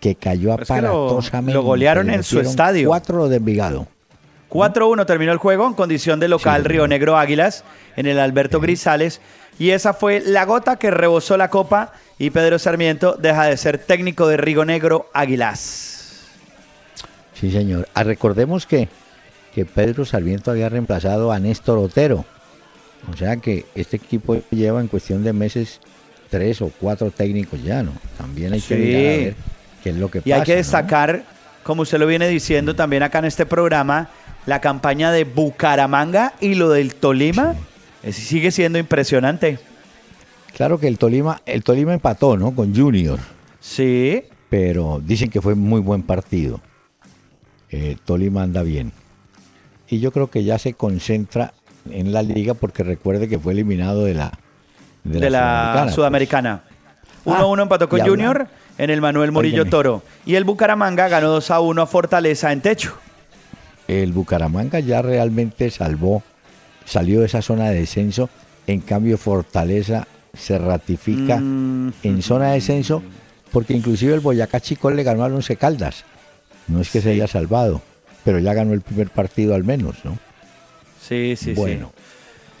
[0.00, 1.52] que cayó Es que lo- aparatosamente.
[1.54, 2.88] lo golearon Le en su estadio.
[2.88, 3.88] Cuatro de Envigado.
[4.50, 6.88] 4-1 terminó el juego en condición de local Sí, Río.
[6.88, 7.64] Negro Águilas
[7.96, 9.20] en el Alberto Grisales.
[9.58, 13.76] Y esa fue la gota que rebosó la copa y Pedro Sarmiento deja de ser
[13.78, 16.22] técnico de Río Negro Águilas.
[17.34, 17.88] Sí, señor.
[17.92, 18.88] Ah, recordemos que,
[19.54, 22.24] que Pedro Sarmiento había reemplazado a Néstor Otero.
[23.12, 25.80] O sea que este equipo lleva en cuestión de meses
[26.30, 27.92] tres o cuatro técnicos ya, ¿no?
[28.16, 28.80] También hay que Sí.
[28.82, 29.34] mirar a ver
[29.82, 31.24] Que es lo que y hay que destacar,
[31.62, 34.10] como usted lo viene diciendo también acá en este programa,
[34.46, 37.54] la campaña de Bucaramanga y lo del Tolima.
[38.10, 39.58] sigue siendo impresionante.
[40.56, 42.54] Claro que el Tolima, el Tolima empató, ¿no?
[42.54, 43.18] Con Junior.
[43.60, 44.22] Sí.
[44.50, 46.60] Pero dicen que fue muy buen partido.
[47.70, 48.92] Eh, Tolima anda bien.
[49.88, 51.52] Y yo creo que ya se concentra
[51.92, 54.32] en la liga porque recuerde que fue eliminado de la,
[55.04, 56.62] de la, Sudamericana.
[57.24, 57.36] 1-1 pues.
[57.38, 58.48] ah, empató con Junior
[58.78, 60.02] en el Manuel Murillo Toro.
[60.24, 62.96] Y el Bucaramanga ganó 2 a 1 a Fortaleza en techo.
[63.86, 66.22] El Bucaramanga ya realmente salvó,
[66.84, 68.28] salió de esa zona de descenso.
[68.66, 71.94] En cambio, Fortaleza se ratifica mm.
[72.02, 73.02] en zona de descenso
[73.50, 76.04] porque inclusive el Boyacá Chico le ganó a Once Caldas.
[76.66, 77.80] No es que se haya salvado,
[78.24, 80.18] pero ya ganó el primer partido al menos, ¿no?
[81.08, 81.90] Sí, sí, bueno,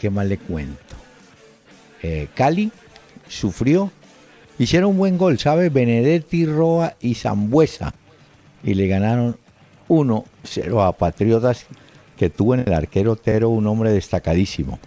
[0.00, 0.96] ¿qué más le cuento?
[2.02, 2.72] Eh, Cali
[3.28, 3.92] sufrió,
[4.58, 5.68] hicieron un buen gol, ¿sabe?
[5.68, 7.92] Benedetti, Roa y Zambuesa.
[8.64, 9.36] Y le ganaron
[9.88, 11.66] 1-0 a Patriotas,
[12.16, 14.78] que tuvo en el arquero Otero un hombre destacadísimo.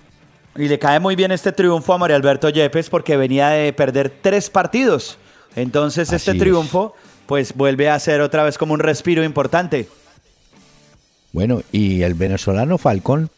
[0.56, 4.12] Y le cae muy bien este triunfo a María Alberto Yepes porque venía de perder
[4.22, 5.20] tres partidos.
[5.56, 6.96] Entonces este triunfo
[7.28, 9.88] pues vuelve a ser otra vez como un respiro importante.
[11.32, 13.30] Bueno, y el venezolano Falcón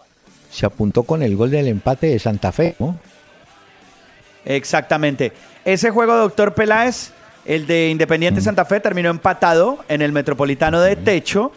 [0.54, 2.98] se apuntó con el gol del empate de Santa Fe, ¿no?
[4.46, 5.32] Exactamente.
[5.66, 7.12] Ese juego, doctor Peláez,
[7.46, 8.44] el de Independiente mm.
[8.44, 11.52] Santa Fe, terminó empatado en el Metropolitano de Techo.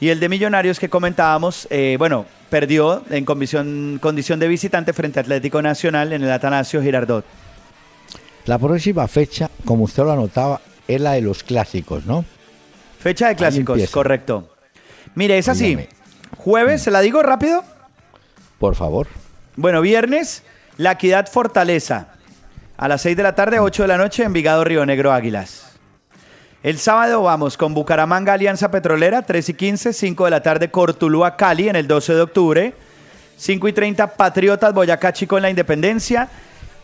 [0.00, 5.20] Y el de Millonarios que comentábamos, eh, bueno, perdió en condición, condición de visitante frente
[5.20, 7.24] a Atlético Nacional en el Atanasio Girardot.
[8.46, 12.24] La próxima fecha, como usted lo anotaba, es la de los clásicos, ¿no?
[12.98, 14.50] Fecha de clásicos, correcto.
[15.14, 15.78] Mire, es así.
[16.36, 17.62] Jueves, ¿se la digo rápido?
[18.62, 19.08] Por favor.
[19.56, 20.44] Bueno, viernes,
[20.76, 22.14] La Equidad Fortaleza.
[22.76, 25.72] A las 6 de la tarde, 8 de la noche, Envigado Río Negro Águilas.
[26.62, 31.36] El sábado vamos con Bucaramanga Alianza Petrolera, 3 y 15, 5 de la tarde, Cortulúa
[31.36, 32.74] Cali en el 12 de octubre.
[33.36, 36.28] 5 y 30, Patriotas Boyacá Chico en la Independencia.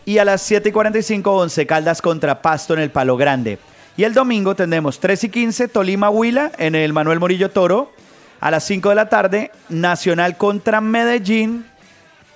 [0.03, 3.57] Y a las 7 y 45, 11 Caldas contra Pasto en el Palo Grande.
[3.95, 7.93] Y el domingo tendremos 3 y 15, Tolima Huila en el Manuel Morillo Toro.
[8.41, 11.68] A las 5 de la tarde, Nacional contra Medellín.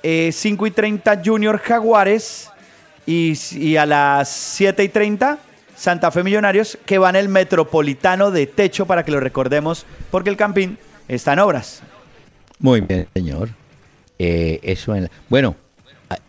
[0.03, 2.49] 5 eh, y 30, Junior Jaguares.
[3.05, 5.37] Y, a las 7 y 30,
[5.75, 10.37] Santa Fe Millonarios, que van el Metropolitano de Techo para que lo recordemos, porque el
[10.37, 10.77] Campín
[11.09, 11.81] está en obras.
[12.59, 13.49] Muy bien, señor.
[14.19, 15.57] Eh, eso en Bueno,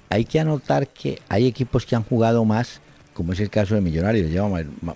[0.09, 2.81] hay que anotar que hay equipos que han jugado más,
[3.13, 4.49] como es el caso de Millonarios, lleva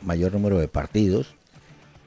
[0.03, 1.35] mayor número de partidos.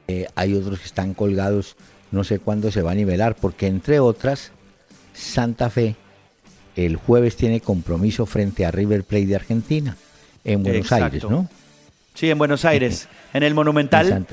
[0.09, 1.77] Eh, hay otros que están colgados
[2.11, 4.51] no sé cuándo se va a nivelar, porque entre otras,
[5.13, 5.95] Santa Fe
[6.75, 9.97] el jueves tiene compromiso frente a River Plate de Argentina,
[10.43, 11.49] en Buenos Aires, ¿no?
[12.13, 14.25] Sí, en Buenos Aires, en el Monumental.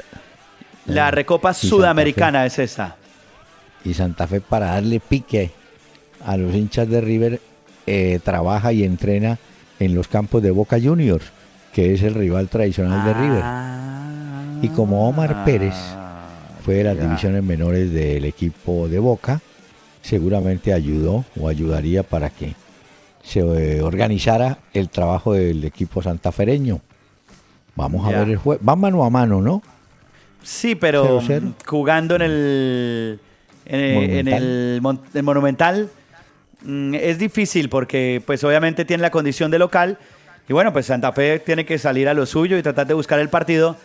[0.86, 2.96] la Recopa Sudamericana es esta.
[3.84, 5.50] Y Santa Fe para darle pique
[6.24, 7.40] a los hinchas de River
[7.86, 9.38] eh, trabaja y entrena
[9.78, 11.26] en los campos de Boca Juniors,
[11.72, 13.44] que es el rival tradicional de River.
[14.62, 15.74] Y como Omar Pérez
[16.64, 19.40] fue de las divisiones menores del equipo de Boca,
[20.02, 22.54] seguramente ayudó o ayudaría para que
[23.22, 26.80] se eh, organizara el trabajo del equipo santafereño.
[27.76, 28.62] Vamos a ver el juego.
[28.64, 29.62] Va mano a mano, ¿no?
[30.42, 31.20] Sí, pero
[31.66, 33.20] jugando en el,
[33.66, 34.80] en, el,
[35.22, 35.90] Monumental
[36.62, 39.98] mm, es difícil porque pues obviamente tiene la condición de local
[40.48, 43.18] y bueno, pues Santa Fe tiene que salir a lo suyo y tratar de buscar
[43.18, 43.76] el partido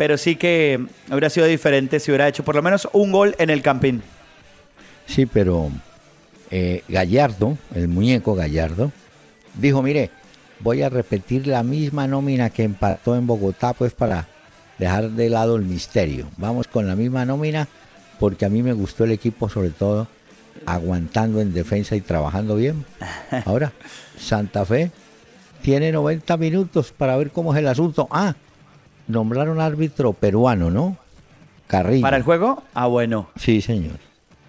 [0.00, 0.80] pero sí que
[1.10, 4.02] hubiera sido diferente si hubiera hecho por lo menos un gol en el Campín.
[5.06, 5.70] Sí, pero
[6.50, 8.92] eh, Gallardo, el muñeco Gallardo,
[9.54, 10.10] dijo, mire,
[10.60, 14.26] voy a repetir la misma nómina que empató en Bogotá, pues para
[14.78, 16.28] dejar de lado el misterio.
[16.36, 17.68] Vamos con la misma nómina
[18.18, 20.06] porque a mí me gustó el equipo, sobre todo
[20.66, 22.84] aguantando en defensa y trabajando bien.
[23.46, 23.72] Ahora,
[24.18, 24.90] Santa Fe
[25.62, 28.08] tiene 90 minutos para ver cómo es el asunto.
[28.10, 28.34] Ah,
[29.06, 30.96] nombraron árbitro peruano, ¿no?
[31.66, 32.02] Carrillo.
[32.02, 32.62] ¿Para el juego?
[32.74, 33.30] Ah, bueno.
[33.36, 33.98] Sí, señor.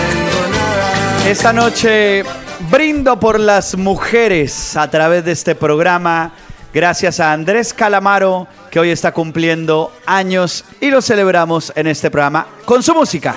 [1.26, 2.24] Esta noche
[2.72, 6.32] brindo por las mujeres a través de este programa.
[6.74, 12.46] Gracias a Andrés Calamaro, que hoy está cumpliendo años y lo celebramos en este programa
[12.66, 13.34] con su música.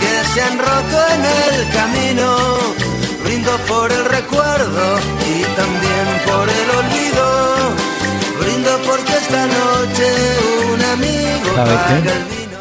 [0.00, 2.36] que se han roto en el camino.
[3.22, 7.70] Brindo por el recuerdo y también por el olvido.
[8.40, 10.12] Brindo porque esta noche
[10.74, 11.94] un amigo ¿Sabe paga qué?
[12.08, 12.58] el vino.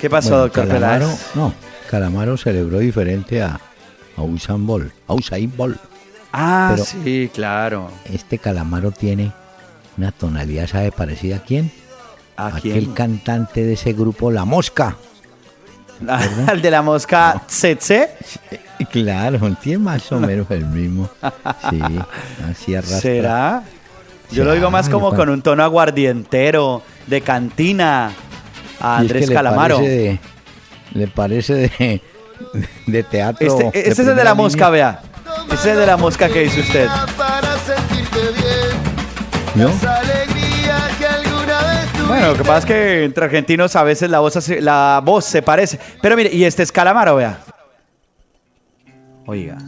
[0.00, 1.20] ¿Qué pasó, Bueno, doctor Calamaro, Peláez?
[1.34, 1.54] no,
[1.88, 3.58] Calamaro celebró diferente a,
[4.16, 4.92] a Usain Bolt.
[5.08, 5.78] A Usain Bolt.
[6.32, 7.90] Ah, Pero- sí, claro.
[8.12, 9.32] Este Calamaro tiene
[9.96, 10.92] una tonalidad, ¿sabe?
[10.92, 11.72] Parecida a quién?
[12.36, 12.92] ¿A Aquel quién?
[12.92, 14.96] cantante de ese grupo, La Mosca.
[16.46, 18.10] Al de la mosca Tsetse.
[18.78, 21.10] Y Claro, tiene más o menos el mismo.
[21.68, 21.80] Sí,
[22.48, 23.00] así arrastra.
[23.00, 23.62] ¿Será?
[24.30, 28.12] Yo lo digo más como con un tono aguardientero, de cantina,
[28.80, 29.76] a Y es que Andrés le Calamaro.
[29.78, 30.20] parece de-
[30.94, 32.02] le parece de,
[32.86, 33.46] de teatro.
[33.46, 35.02] Este, este es el de la mosca, línea, vea.
[35.44, 36.88] Este es el de la mosca que dice usted.
[39.54, 39.70] ¿no?
[42.06, 45.24] Bueno, lo que pasa es que entre argentinos a veces la voz, se- la voz
[45.26, 45.78] se parece.
[46.00, 47.38] Pero mire, y este es Calamaro, vea.
[49.26, 49.58] Oiga.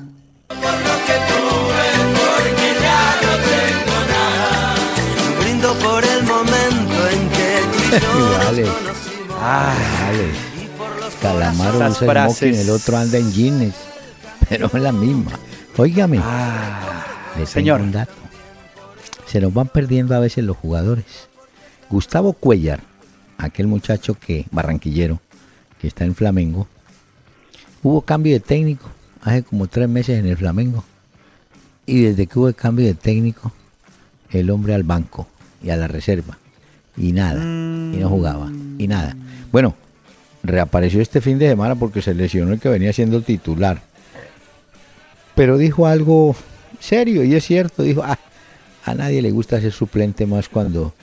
[5.40, 8.18] Brindo por el momento en que tú
[8.56, 10.49] y
[11.20, 12.38] Calamaro Esas usa frases.
[12.38, 13.74] smoking, el otro anda en jeans.
[14.48, 15.32] Pero es la misma.
[15.76, 17.06] Óigame, ah.
[17.46, 17.80] señor.
[17.80, 18.12] un dato.
[19.26, 21.28] Se nos van perdiendo a veces los jugadores.
[21.88, 22.80] Gustavo Cuellar,
[23.38, 25.20] aquel muchacho que, barranquillero,
[25.80, 26.68] que está en Flamengo,
[27.82, 28.88] hubo cambio de técnico
[29.22, 30.84] hace como tres meses en el Flamengo.
[31.86, 33.52] Y desde que hubo el cambio de técnico,
[34.30, 35.26] el hombre al banco
[35.62, 36.38] y a la reserva.
[36.96, 37.42] Y nada.
[37.42, 38.50] Y no jugaba.
[38.78, 39.16] Y nada.
[39.50, 39.74] Bueno,
[40.42, 43.80] reapareció este fin de semana porque se lesionó el que venía siendo titular.
[45.34, 46.34] Pero dijo algo
[46.78, 47.82] serio y es cierto.
[47.82, 48.18] Dijo, "Ah,
[48.84, 50.94] a nadie le gusta ser suplente más cuando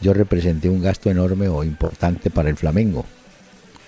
[0.00, 3.04] yo representé un gasto enorme o importante para el Flamengo.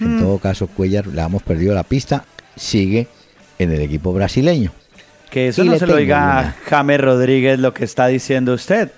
[0.01, 2.25] En todo caso, Cuellar le hemos perdido la pista.
[2.55, 3.09] Sigue
[3.59, 4.73] en el equipo brasileño.
[5.31, 6.57] Que eso Y no se lo diga a una.
[6.67, 8.91] James Rodríguez lo que está diciendo usted.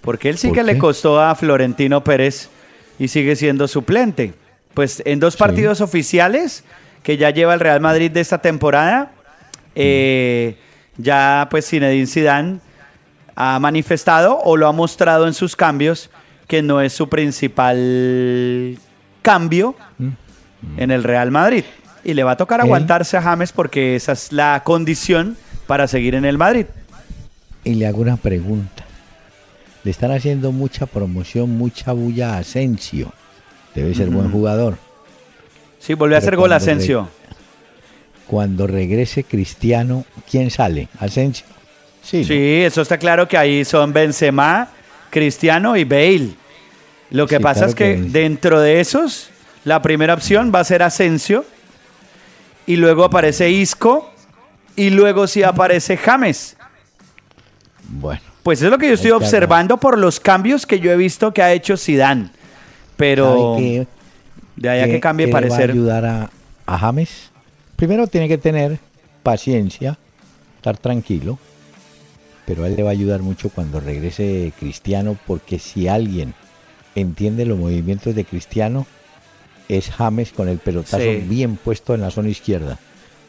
[0.00, 2.50] Porque él sí ¿Por que le costó a Florentino Pérez
[2.98, 4.34] y sigue siendo suplente.
[4.74, 6.64] Pues en dos partidos oficiales
[7.02, 9.12] que ya lleva el Real Madrid de esta temporada,
[9.74, 10.56] eh,
[10.96, 12.58] ya pues Zinedine Zidane
[13.36, 16.10] ha manifestado o lo ha mostrado en sus cambios
[16.46, 18.78] que no es su principal
[19.22, 19.74] cambio
[20.76, 21.64] en el Real Madrid.
[22.04, 25.86] Y le va a tocar Él- aguantarse a James porque esa es la condición para
[25.88, 26.66] seguir en el Madrid.
[27.64, 28.84] Y le hago una pregunta.
[29.84, 33.12] Le están haciendo mucha promoción, mucha bulla a Asensio.
[33.74, 34.76] Debe ser buen jugador.
[35.80, 37.08] Sí, volvió a hacer gol Asensio.
[38.26, 40.88] Cuando regrese Cristiano, ¿quién sale?
[40.98, 41.46] ¿Asensio?
[42.02, 42.24] Sí.
[42.24, 42.66] Sí, ¿no?
[42.66, 44.68] eso está claro que ahí son Benzema,
[45.10, 46.30] Cristiano y Bale.
[47.10, 49.28] Lo que Sí, pasa claro es que que- dentro de esos,
[49.64, 51.44] la primera opción va a ser Asensio
[52.66, 54.10] y luego aparece Isco
[54.76, 56.56] y luego sí aparece James.
[57.88, 61.32] Bueno, Pues es lo que yo estoy observando por los cambios que yo he visto
[61.32, 62.28] que ha hecho Zidane.
[62.96, 63.86] Pero ¿sabe qué-
[64.56, 65.70] de allá qué- que cambie qué le va a parecer.
[65.70, 66.30] ayudar a,
[66.66, 67.30] a James?
[67.76, 68.78] Primero tiene que tener
[69.22, 69.98] paciencia,
[70.56, 71.38] estar tranquilo.
[72.46, 76.34] Pero a él le va a ayudar mucho cuando regrese Cristiano, porque si alguien
[76.94, 78.86] entiende los movimientos de Cristiano,
[79.68, 81.24] es James con el pelotazo Sí.
[81.26, 82.78] bien puesto en la zona izquierda.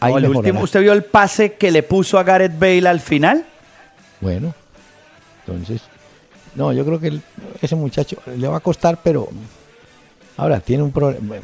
[0.01, 2.99] Ahí No, el último, ¿Usted vio el pase que le puso a Gareth Bale al
[2.99, 3.45] final?
[4.20, 4.53] Bueno,
[5.47, 5.82] entonces,
[6.55, 7.22] no, yo creo que el-
[7.61, 9.30] ese muchacho le va a costar, pero
[10.38, 11.36] ahora tiene un problema,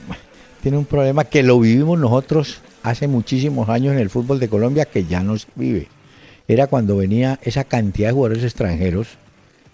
[0.62, 4.86] tiene un problema que lo vivimos nosotros hace muchísimos años en el fútbol de Colombia
[4.86, 5.88] que ya no se vive.
[6.48, 9.08] era cuando venía esa cantidad de jugadores extranjeros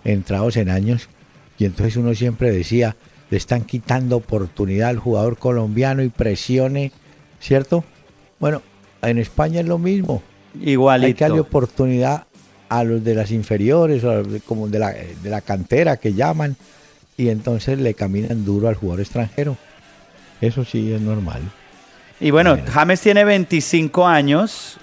[0.03, 1.09] entrados en años
[1.57, 2.95] y entonces uno siempre decía,
[3.30, 6.91] le están quitando oportunidad al jugador colombiano y presione,
[7.39, 7.84] ¿cierto?
[8.39, 8.61] Bueno,
[9.01, 10.22] en España es lo mismo.
[10.61, 12.26] Igual Hay que darle oportunidad
[12.70, 16.55] a los de las inferiores, o como de la, de la cantera que llaman,
[17.18, 19.57] y entonces le caminan duro al jugador extranjero.
[20.39, 21.41] Eso sí es normal.
[22.20, 24.78] Y bueno, James tiene 25 años.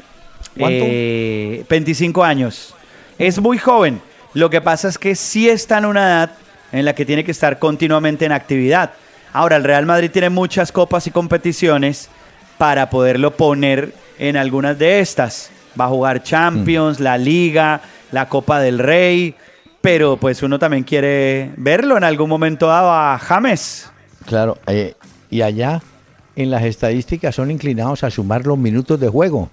[0.59, 0.85] ¿Cuánto?
[0.85, 2.75] 25 eh, años.
[3.19, 4.01] Es muy joven.
[4.35, 6.31] Lo que pasa es que sí está en una edad
[6.73, 8.93] en la que tiene que estar continuamente en actividad.
[9.33, 12.09] Ahora, el Real Madrid tiene muchas copas y competiciones
[12.59, 15.51] para poderlo poner en algunas de estas.
[15.81, 17.81] Va a jugar Champions, la Liga,
[18.11, 19.37] la Copa del Rey,
[19.85, 23.91] pero pues uno también quiere verlo en algún momento dado a James.
[24.25, 24.95] Claro, eh,
[25.29, 25.83] y allá
[26.37, 29.51] en las estadísticas son inclinados a sumar los minutos de juego,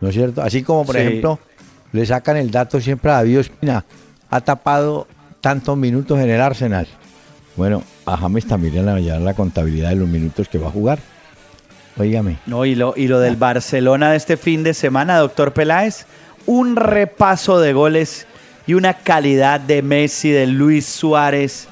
[0.00, 0.40] ¿no es cierto?
[0.40, 1.38] Así como, por ejemplo,
[1.92, 3.84] le sacan el dato siempre a David Espina,
[4.30, 5.06] ha tapado
[5.42, 6.86] tantos minutos en el Arsenal.
[7.54, 10.68] Bueno, a James también le van a llevar la contabilidad de los minutos que va
[10.68, 11.00] a jugar.
[11.98, 12.38] Óigame.
[12.46, 16.06] No, y lo, y lo del Barcelona de este fin de semana, doctor Peláez,
[16.46, 18.26] un repaso de goles
[18.66, 21.68] y una calidad de Messi, de Luis Suárez.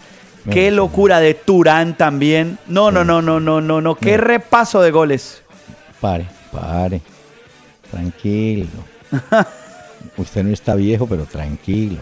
[0.50, 2.58] Qué locura de Turán también.
[2.66, 3.94] No, no, no, no, no, no, no.
[3.94, 5.42] Qué repaso de goles.
[6.00, 7.00] Pare, pare.
[7.90, 8.66] Tranquilo.
[10.16, 11.98] Usted no está viejo, pero tranquilo.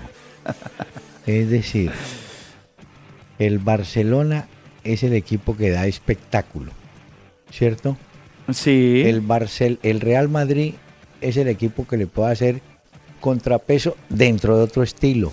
[1.27, 1.93] Es decir,
[3.39, 4.49] el Barcelona
[4.85, 6.73] es el equipo que da espectáculo,
[7.51, 7.97] ¿cierto?
[8.53, 9.03] Sí.
[9.07, 10.75] El, Barcel el Real Madrid
[11.21, 12.63] es el equipo que le puede hacer
[13.21, 15.33] contrapeso dentro de otro estilo,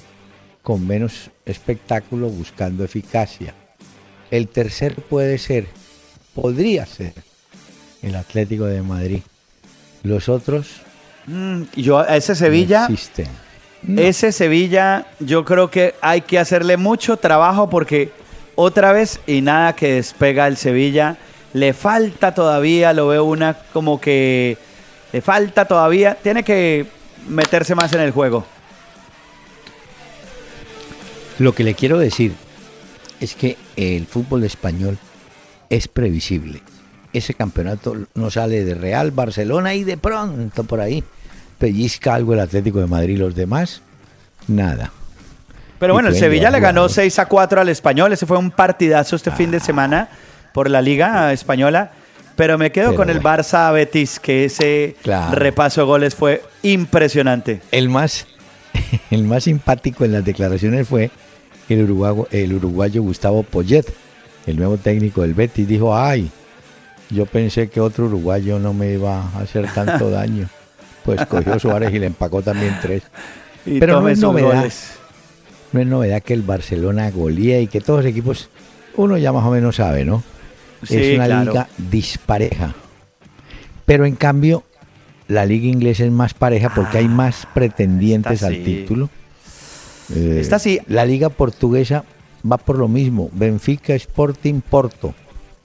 [0.62, 3.54] con menos espectáculo, buscando eficacia.
[4.30, 5.68] El tercer puede ser,
[6.36, 7.14] podría ser,
[8.02, 9.22] el Atlético de Madrid.
[10.04, 10.82] Los otros.
[11.26, 12.88] Mm, yo, ese Sevilla.
[13.96, 18.12] Ese Sevilla, yo creo que hay que hacerle mucho trabajo porque
[18.56, 21.18] otra vez y nada que despega el Sevilla
[21.54, 24.58] le falta todavía, lo veo una como que
[25.14, 26.86] le falta todavía, tiene que
[27.28, 28.46] meterse más en el juego.
[31.40, 32.34] Lo que le quiero decir
[33.20, 34.98] es que el fútbol español
[35.70, 36.62] es previsible.
[37.14, 41.04] Ese campeonato no sale de Real, Barcelona y de pronto por ahí
[41.58, 43.18] pellizca algo el Atlético de Madrid.
[43.18, 43.82] Los demás,
[44.48, 44.92] nada.
[45.80, 48.12] Pero bueno, el Sevilla le ganó 6 a 4 al español.
[48.12, 49.62] Ese fue un partidazo este fin de ah.
[49.62, 50.10] semana
[50.54, 51.92] por la Liga Española.
[52.38, 54.96] Pero me quedo con el Barça Betis, que ese
[55.32, 57.62] repaso de goles fue impresionante.
[57.72, 58.28] El más,
[59.12, 61.10] el más simpático en las declaraciones fue
[61.68, 63.86] el uruguayo, el uruguayo Gustavo Poyet,
[64.46, 65.68] el nuevo técnico del Betis.
[65.68, 66.30] Dijo, ay,
[67.10, 70.48] yo pensé que otro uruguayo no me iba a hacer tanto daño.
[71.04, 73.02] Pues cogió Suárez y le empacó también tres.
[73.66, 74.72] Pero no es novedad.
[75.72, 78.50] No es novedad que el Barcelona golía y que todos los equipos,
[78.96, 80.22] uno ya más o menos sabe, ¿no?
[80.90, 82.76] Es una liga dispareja.
[83.86, 84.64] Pero en cambio,
[85.28, 89.10] la liga inglesa es más pareja porque hay ah, más pretendientes al título.
[90.14, 90.80] Eh, Esta sí.
[90.88, 92.04] La liga portuguesa
[92.50, 93.30] va por lo mismo.
[93.34, 95.14] Benfica, Sporting, Porto.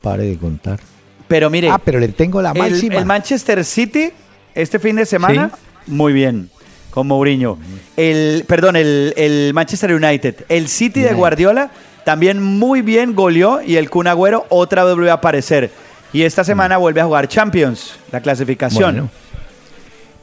[0.01, 0.81] Pare de contar.
[1.29, 1.71] Pero mire.
[1.71, 2.97] Ah, pero le tengo la máxima.
[2.97, 4.11] El, Manchester City,
[4.55, 5.51] este fin de semana,
[5.87, 6.51] muy bien.
[6.91, 7.59] Con Mourinho.
[7.97, 10.45] El, perdón, el, Manchester United.
[10.49, 11.71] El City de Guardiola
[12.05, 15.71] también muy bien goleó y el Kun Agüero otra vez volvió a aparecer.
[16.13, 19.11] Y esta semana vuelve a jugar Champions, la clasificación.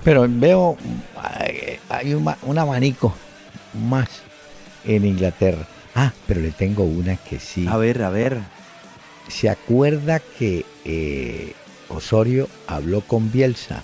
[0.03, 0.77] pero veo,
[1.89, 3.15] hay un, abanico
[3.89, 4.07] más
[4.85, 5.65] en Inglaterra.
[5.95, 7.67] Ah, pero le tengo una que sí.
[7.67, 8.37] A ver, a ver.
[9.27, 11.53] ¿Se acuerda que eh,
[11.89, 13.83] Osorio habló con Bielsa?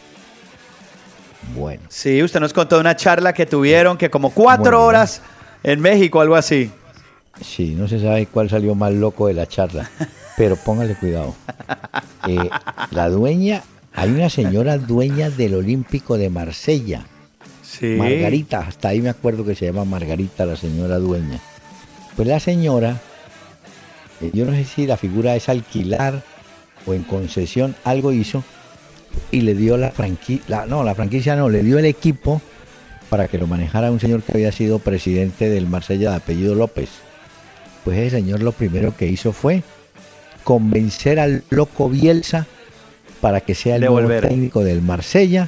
[1.55, 1.83] Bueno.
[1.89, 5.21] Sí, usted nos contó una charla que tuvieron que como cuatro horas
[5.63, 6.71] en México, algo así.
[7.41, 9.89] Sí, no se sabe cuál salió más loco de la charla,
[10.37, 11.35] pero póngale cuidado.
[12.27, 12.49] Eh,
[12.91, 13.63] la dueña,
[13.93, 17.05] hay una señora dueña del Olímpico de Marsella.
[17.61, 17.95] Sí.
[17.97, 21.39] Margarita, hasta ahí me acuerdo que se llama Margarita, la señora dueña.
[22.15, 23.01] Pues la señora,
[24.21, 26.23] eh, yo no sé si la figura es alquilar
[26.85, 28.43] o en concesión, algo hizo
[29.31, 32.41] y le dio la franquicia, no, la franquicia no, le dio el equipo
[33.09, 36.89] para que lo manejara un señor que había sido presidente del Marsella de apellido López.
[37.85, 39.61] Pues ese señor lo primero que hizo fue
[40.43, 42.47] convencer al loco Bielsa
[43.21, 45.47] para que sea el nuevo técnico del Marsella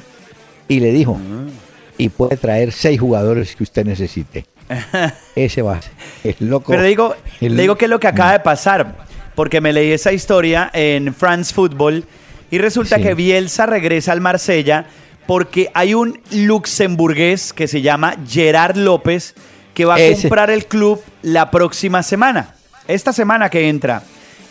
[0.68, 1.50] y le dijo, ah.
[1.98, 4.46] y puede traer seis jugadores que usted necesite.
[5.34, 6.70] Ese va a ser el loco.
[6.70, 8.96] Pero digo, le digo que es lo que acaba de pasar,
[9.34, 12.04] porque me leí esa historia en France Football
[12.52, 14.86] y resulta que Bielsa regresa al Marsella
[15.26, 19.34] porque hay un luxemburgués que se llama Gerard López
[19.78, 20.22] que va a Ese.
[20.22, 22.48] comprar el club la próxima semana,
[22.88, 24.02] esta semana que entra.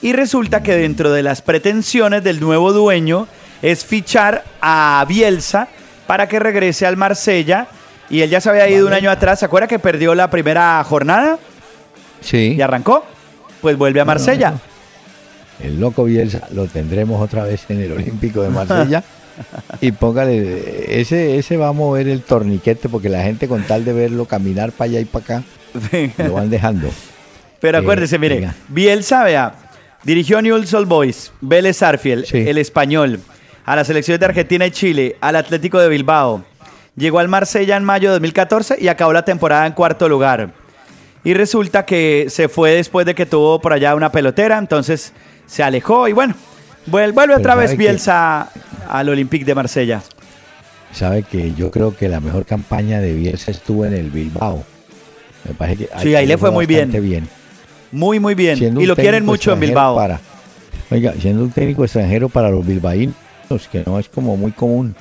[0.02, 3.28] Y resulta que dentro de las pretensiones del nuevo dueño
[3.62, 5.68] es fichar a Bielsa
[6.08, 7.68] para que regrese al Marsella.
[8.10, 9.40] Y él ya se había ido un año atrás.
[9.40, 11.38] ¿Se acuerda que perdió la primera jornada
[12.22, 12.56] Sí.
[12.58, 13.04] y arrancó?
[13.62, 14.54] Pues vuelve a Marsella.
[15.62, 19.04] El loco Bielsa lo tendremos otra vez en el Olímpico de Marsella.
[19.82, 23.94] y póngale, ese, ese va a mover el torniquete porque la gente con tal de
[23.94, 25.44] verlo caminar para allá y para acá,
[26.18, 26.90] lo van dejando.
[27.60, 28.56] Pero Eh, acuérdese, mire, venga.
[28.68, 29.54] Bielsa, vea,
[30.04, 32.38] dirigió a Newell's Old Boys, Vélez Arfield, Sí.
[32.48, 33.20] el Español,
[33.66, 36.44] a las selecciones de Argentina y Chile, al Atlético de Bilbao.
[36.96, 40.52] Llegó al Marsella en mayo de 2014 y acabó la temporada en cuarto lugar.
[41.24, 45.14] Y resulta que se fue después de que tuvo por allá una pelotera, entonces
[45.46, 46.34] se alejó y bueno,
[46.88, 47.78] vuel- vuelve Pero otra vez.
[47.78, 48.50] Bielsa
[48.90, 50.02] al Olympique de Marsella.
[50.94, 54.64] Sabe que yo creo que la mejor campaña de Bielsa estuvo en el Bilbao.
[55.48, 56.92] Me parece que Sí, ahí le fue muy bien.
[57.92, 58.58] Muy, muy bien.
[58.58, 59.96] Siendo Y lo quieren mucho en Bilbao.
[59.96, 60.20] Para,
[60.92, 63.16] oiga, siendo un técnico extranjero para los bilbaínos,
[63.72, 64.96] que no es como muy común.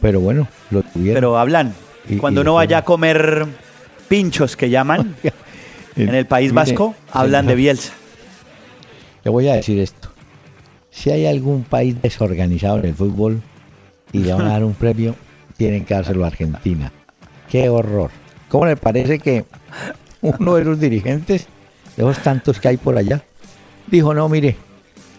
[0.00, 1.14] Pero bueno, lo tuvieron.
[1.14, 1.72] Pero hablan.
[2.08, 3.46] Y- Cuando y uno vaya a comer
[4.08, 5.14] pinchos que llaman
[5.96, 7.92] en el País Mire, Vasco, hablan de Bielsa.
[9.24, 10.11] Le voy a decir esto.
[10.92, 13.42] Si hay algún país desorganizado en el fútbol
[14.12, 15.16] y le van a dar un premio,
[15.56, 16.92] tienen que dárselo a Argentina.
[17.50, 18.10] ¡Qué horror!
[18.48, 19.44] ¿Cómo le parece que
[20.20, 21.46] uno de los dirigentes,
[21.96, 23.24] de los tantos que hay por allá,
[23.86, 24.56] dijo, no, mire,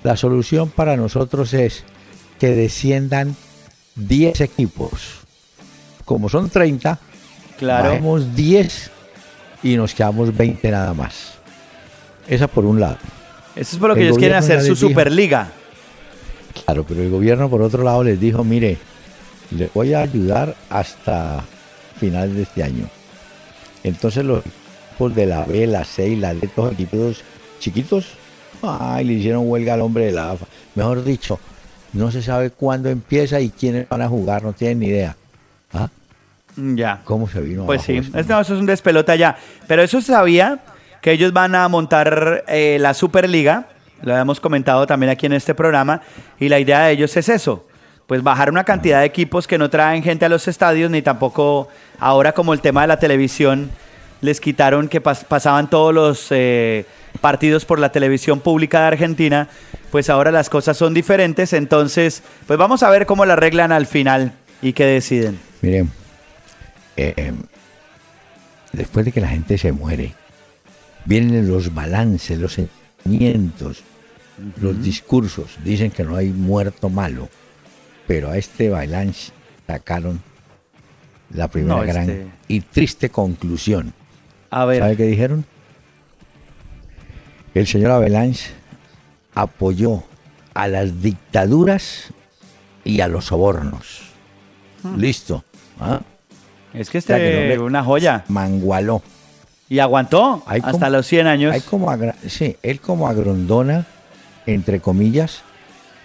[0.04, 1.84] la solución para nosotros es
[2.40, 3.36] que desciendan
[3.96, 5.22] 10 equipos.
[6.06, 7.00] Como son 30,
[7.58, 7.90] Claro.
[7.90, 8.92] bajemos 10
[9.64, 11.34] y nos quedamos 20 nada más.
[12.28, 12.98] Esa por un lado.
[13.56, 14.88] Eso es por lo que El ellos quieren hacer su dijo.
[14.90, 15.50] Superliga.
[16.66, 18.78] Claro, pero el gobierno por otro lado les dijo, mire,
[19.52, 21.44] les voy a ayudar hasta
[22.00, 22.88] final de este año.
[23.84, 27.24] Entonces los equipos de la B, la C y la D, todos equipos
[27.60, 28.08] chiquitos,
[28.62, 30.46] ay, le hicieron huelga al hombre de la AFA.
[30.76, 31.40] Mejor dicho,
[31.94, 35.16] no se sabe cuándo empieza y quiénes van a jugar, no tienen ni idea.
[35.74, 35.90] ¿Ah?
[36.56, 37.02] Mm, Ya.
[37.04, 38.18] ¿Cómo se vino Pues sí, esto?
[38.18, 39.38] es- no, eso es un despelote ya.
[39.68, 40.60] Pero eso sabía
[41.02, 43.68] que ellos van a montar eh, la Superliga,
[44.04, 46.02] lo habíamos comentado también aquí en este programa,
[46.40, 47.66] y la idea de ellos es eso,
[48.06, 51.70] pues bajar una cantidad de equipos que no traen gente a los estadios, ni tampoco
[52.00, 53.72] ahora como el tema de la televisión,
[54.22, 56.86] les quitaron que pas- pasaban todos los eh,
[57.20, 59.48] partidos por la televisión pública de Argentina,
[59.92, 63.86] pues ahora las cosas son diferentes, entonces pues vamos a ver cómo la arreglan al
[63.86, 65.40] final y qué deciden.
[65.62, 65.92] Miren,
[66.96, 67.34] eh,
[68.72, 70.14] después de que la gente se muere,
[71.06, 73.84] vienen los balances, los sentimientos,
[74.62, 75.58] los discursos.
[75.64, 77.30] Dicen que no hay muerto malo,
[78.08, 79.32] pero a este balance
[79.68, 80.22] sacaron
[81.34, 83.94] la primera No, gran este- y triste conclusión.
[84.50, 84.80] A ver.
[84.80, 85.46] ¿Sabe qué dijeron?
[87.54, 88.52] El señor Avalanche
[89.36, 90.04] apoyó
[90.54, 92.10] a las dictaduras
[92.84, 94.02] y a los sobornos.
[94.98, 95.44] Listo.
[95.80, 96.02] ¿ah?
[96.74, 98.26] Es que O sea, que este hombre una joya.
[98.28, 99.02] Mangualó.
[99.70, 101.54] Y aguantó Hay hasta como- los 100 años.
[101.54, 101.90] Hay como
[102.28, 103.88] sí, él como a Grondona,
[104.46, 105.42] entre comillas,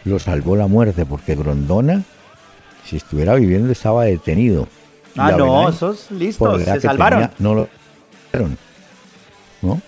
[0.04, 2.02] lo salvó la muerte, porque Grondona,
[2.84, 4.68] si estuviera viviendo, estaba detenido.
[5.16, 7.20] Ah, no, esos listos, se salvaron.
[7.20, 7.68] tenía, no lo
[9.62, 9.80] ¿No?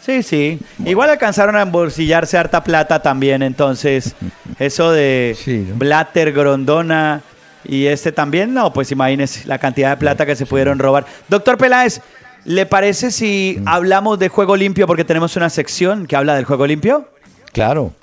[0.00, 0.58] Sí, sí.
[0.84, 4.14] Igual alcanzaron a embolsillarse harta plata también, entonces
[4.58, 5.76] eso de Sí, ¿no?
[5.76, 7.22] Blatter, Grondona
[7.64, 11.06] y este también, no, pues imagínese la cantidad de plata que se pudieron robar.
[11.28, 12.00] Doctor Peláez,
[12.44, 16.66] ¿le parece si hablamos de juego limpio porque tenemos una sección que habla del juego
[16.66, 17.08] limpio?
[17.56, 17.94] Claro.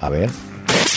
[0.00, 0.30] A ver.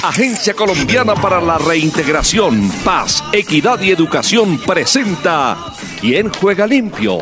[0.02, 5.58] Agencia Colombiana para la Reintegración, Paz, Equidad y Educación presenta
[6.00, 7.20] ¿Quién juega limpio?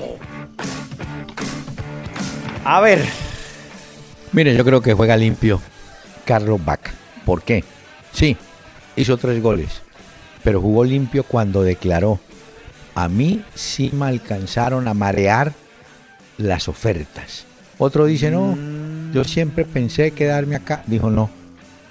[2.63, 3.03] A ver,
[4.31, 5.59] Mire, yo creo que juega limpio
[6.23, 6.91] Carlos Vaca.
[7.25, 7.63] ¿Por qué?
[8.13, 8.37] Sí,
[8.95, 9.81] hizo tres goles,
[10.43, 12.19] pero jugó limpio cuando declaró,
[12.93, 15.51] a mí sí me alcanzaron a marear
[16.37, 17.45] las ofertas.
[17.79, 18.55] Otro dice, no,
[19.15, 20.83] yo siempre pensé quedarme acá.
[20.87, 21.29] Dijo, no,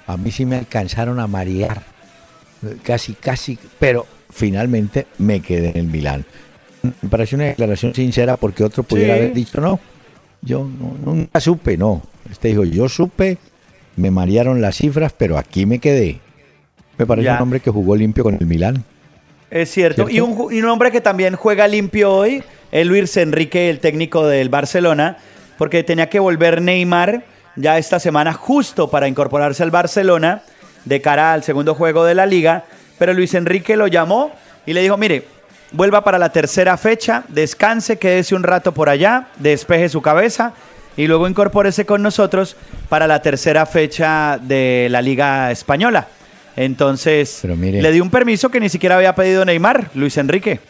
[0.05, 1.81] a mí sí me alcanzaron a marear.
[2.83, 6.23] Casi, casi, pero finalmente me quedé en el Milán.
[7.01, 9.19] Me parece una declaración sincera porque otro pudiera Sí.
[9.19, 9.79] haber dicho, no,
[10.41, 12.03] yo no- nunca supe, no.
[12.31, 13.37] Este dijo, yo supe,
[13.95, 16.19] me marearon las cifras, pero aquí me quedé.
[16.97, 17.35] Me parece Ya.
[17.37, 18.83] un hombre que jugó limpio con el Milán.
[19.49, 20.07] Es cierto.
[20.07, 20.11] ¿Cierto?
[20.13, 24.27] Y, un, y un hombre que también juega limpio hoy, es Luis Enrique, el técnico
[24.27, 25.17] del Barcelona,
[25.57, 27.23] porque tenía que volver Neymar
[27.55, 30.41] ya esta semana justo para incorporarse al Barcelona
[30.85, 32.65] de cara al segundo juego de la liga,
[32.97, 34.31] pero Luis Enrique lo llamó
[34.65, 35.25] y le dijo, mire,
[35.71, 40.53] vuelva para la tercera fecha, descanse, quédese un rato por allá, despeje su cabeza
[40.97, 42.55] y luego incorpórese con nosotros
[42.89, 46.07] para la tercera fecha de la Liga Española.
[46.55, 50.61] Entonces, le dio un permiso que ni siquiera había pedido Neymar, Luis Enrique.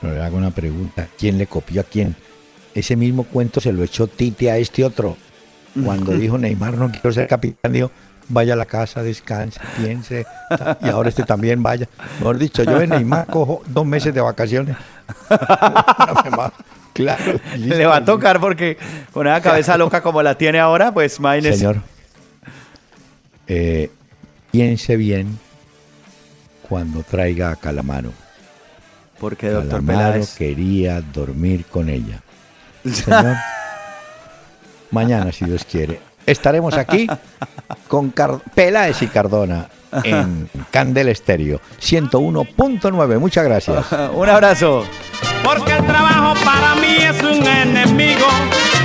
[0.00, 2.14] Pero le hago una pregunta, ¿quién le copió a quién?
[2.74, 5.16] Ese mismo cuento se lo echó Tite a este otro.
[5.84, 7.90] Cuando dijo Neymar no quiero ser capitán, dijo,
[8.28, 10.26] vaya a la casa, descanse, piense,
[10.82, 11.88] y ahora este también vaya.
[12.18, 14.76] Mejor dicho, yo en Neymar cojo dos meses de vacaciones.
[16.92, 17.40] claro.
[17.56, 18.76] Le va a tocar porque
[19.12, 21.58] con una cabeza loca como la tiene ahora, pues imagínese.
[21.58, 21.76] Señor,
[23.46, 23.90] eh,
[24.50, 25.38] piense bien
[26.68, 28.12] cuando traiga a Calamaro.
[29.18, 32.22] Porque doctor Calamaro quería dormir con ella.
[32.84, 33.36] Señor,
[34.90, 37.06] mañana, si Dios quiere, estaremos aquí
[37.88, 39.68] con Car Peláez y Cardona
[40.04, 43.18] en Candel Estéreo 101.9.
[43.18, 43.86] Muchas gracias.
[44.14, 44.84] Un abrazo.
[45.44, 48.26] Porque el trabajo para mí es un enemigo.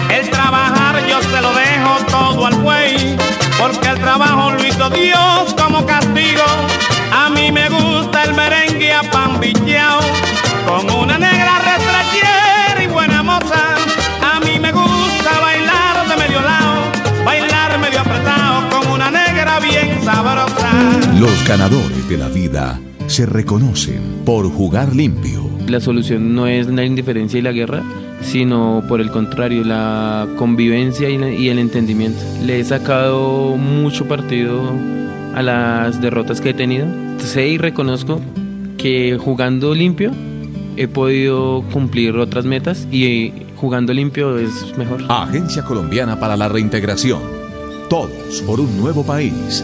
[0.09, 3.15] El trabajar yo se lo dejo todo al buey.
[3.59, 6.43] Porque el trabajo lo hizo Dios como castigo.
[7.11, 9.39] A mí me gusta el merengue a pan
[10.67, 11.66] con una negra
[21.20, 25.49] Los ganadores de la vida se reconocen por jugar limpio.
[25.68, 27.82] La solución no es la indiferencia y la guerra,
[28.22, 32.20] sino por el contrario, la convivencia y, el entendimiento.
[32.45, 34.61] Le he sacado mucho partido
[35.34, 36.86] a las derrotas que he tenido.
[37.18, 38.22] Sé y reconozco
[38.78, 40.11] que jugando limpio
[40.76, 45.03] he podido cumplir otras metas y jugando limpio es mejor.
[45.09, 47.22] Agencia Colombiana para la Reintegración.
[47.89, 49.63] Todos por un nuevo país.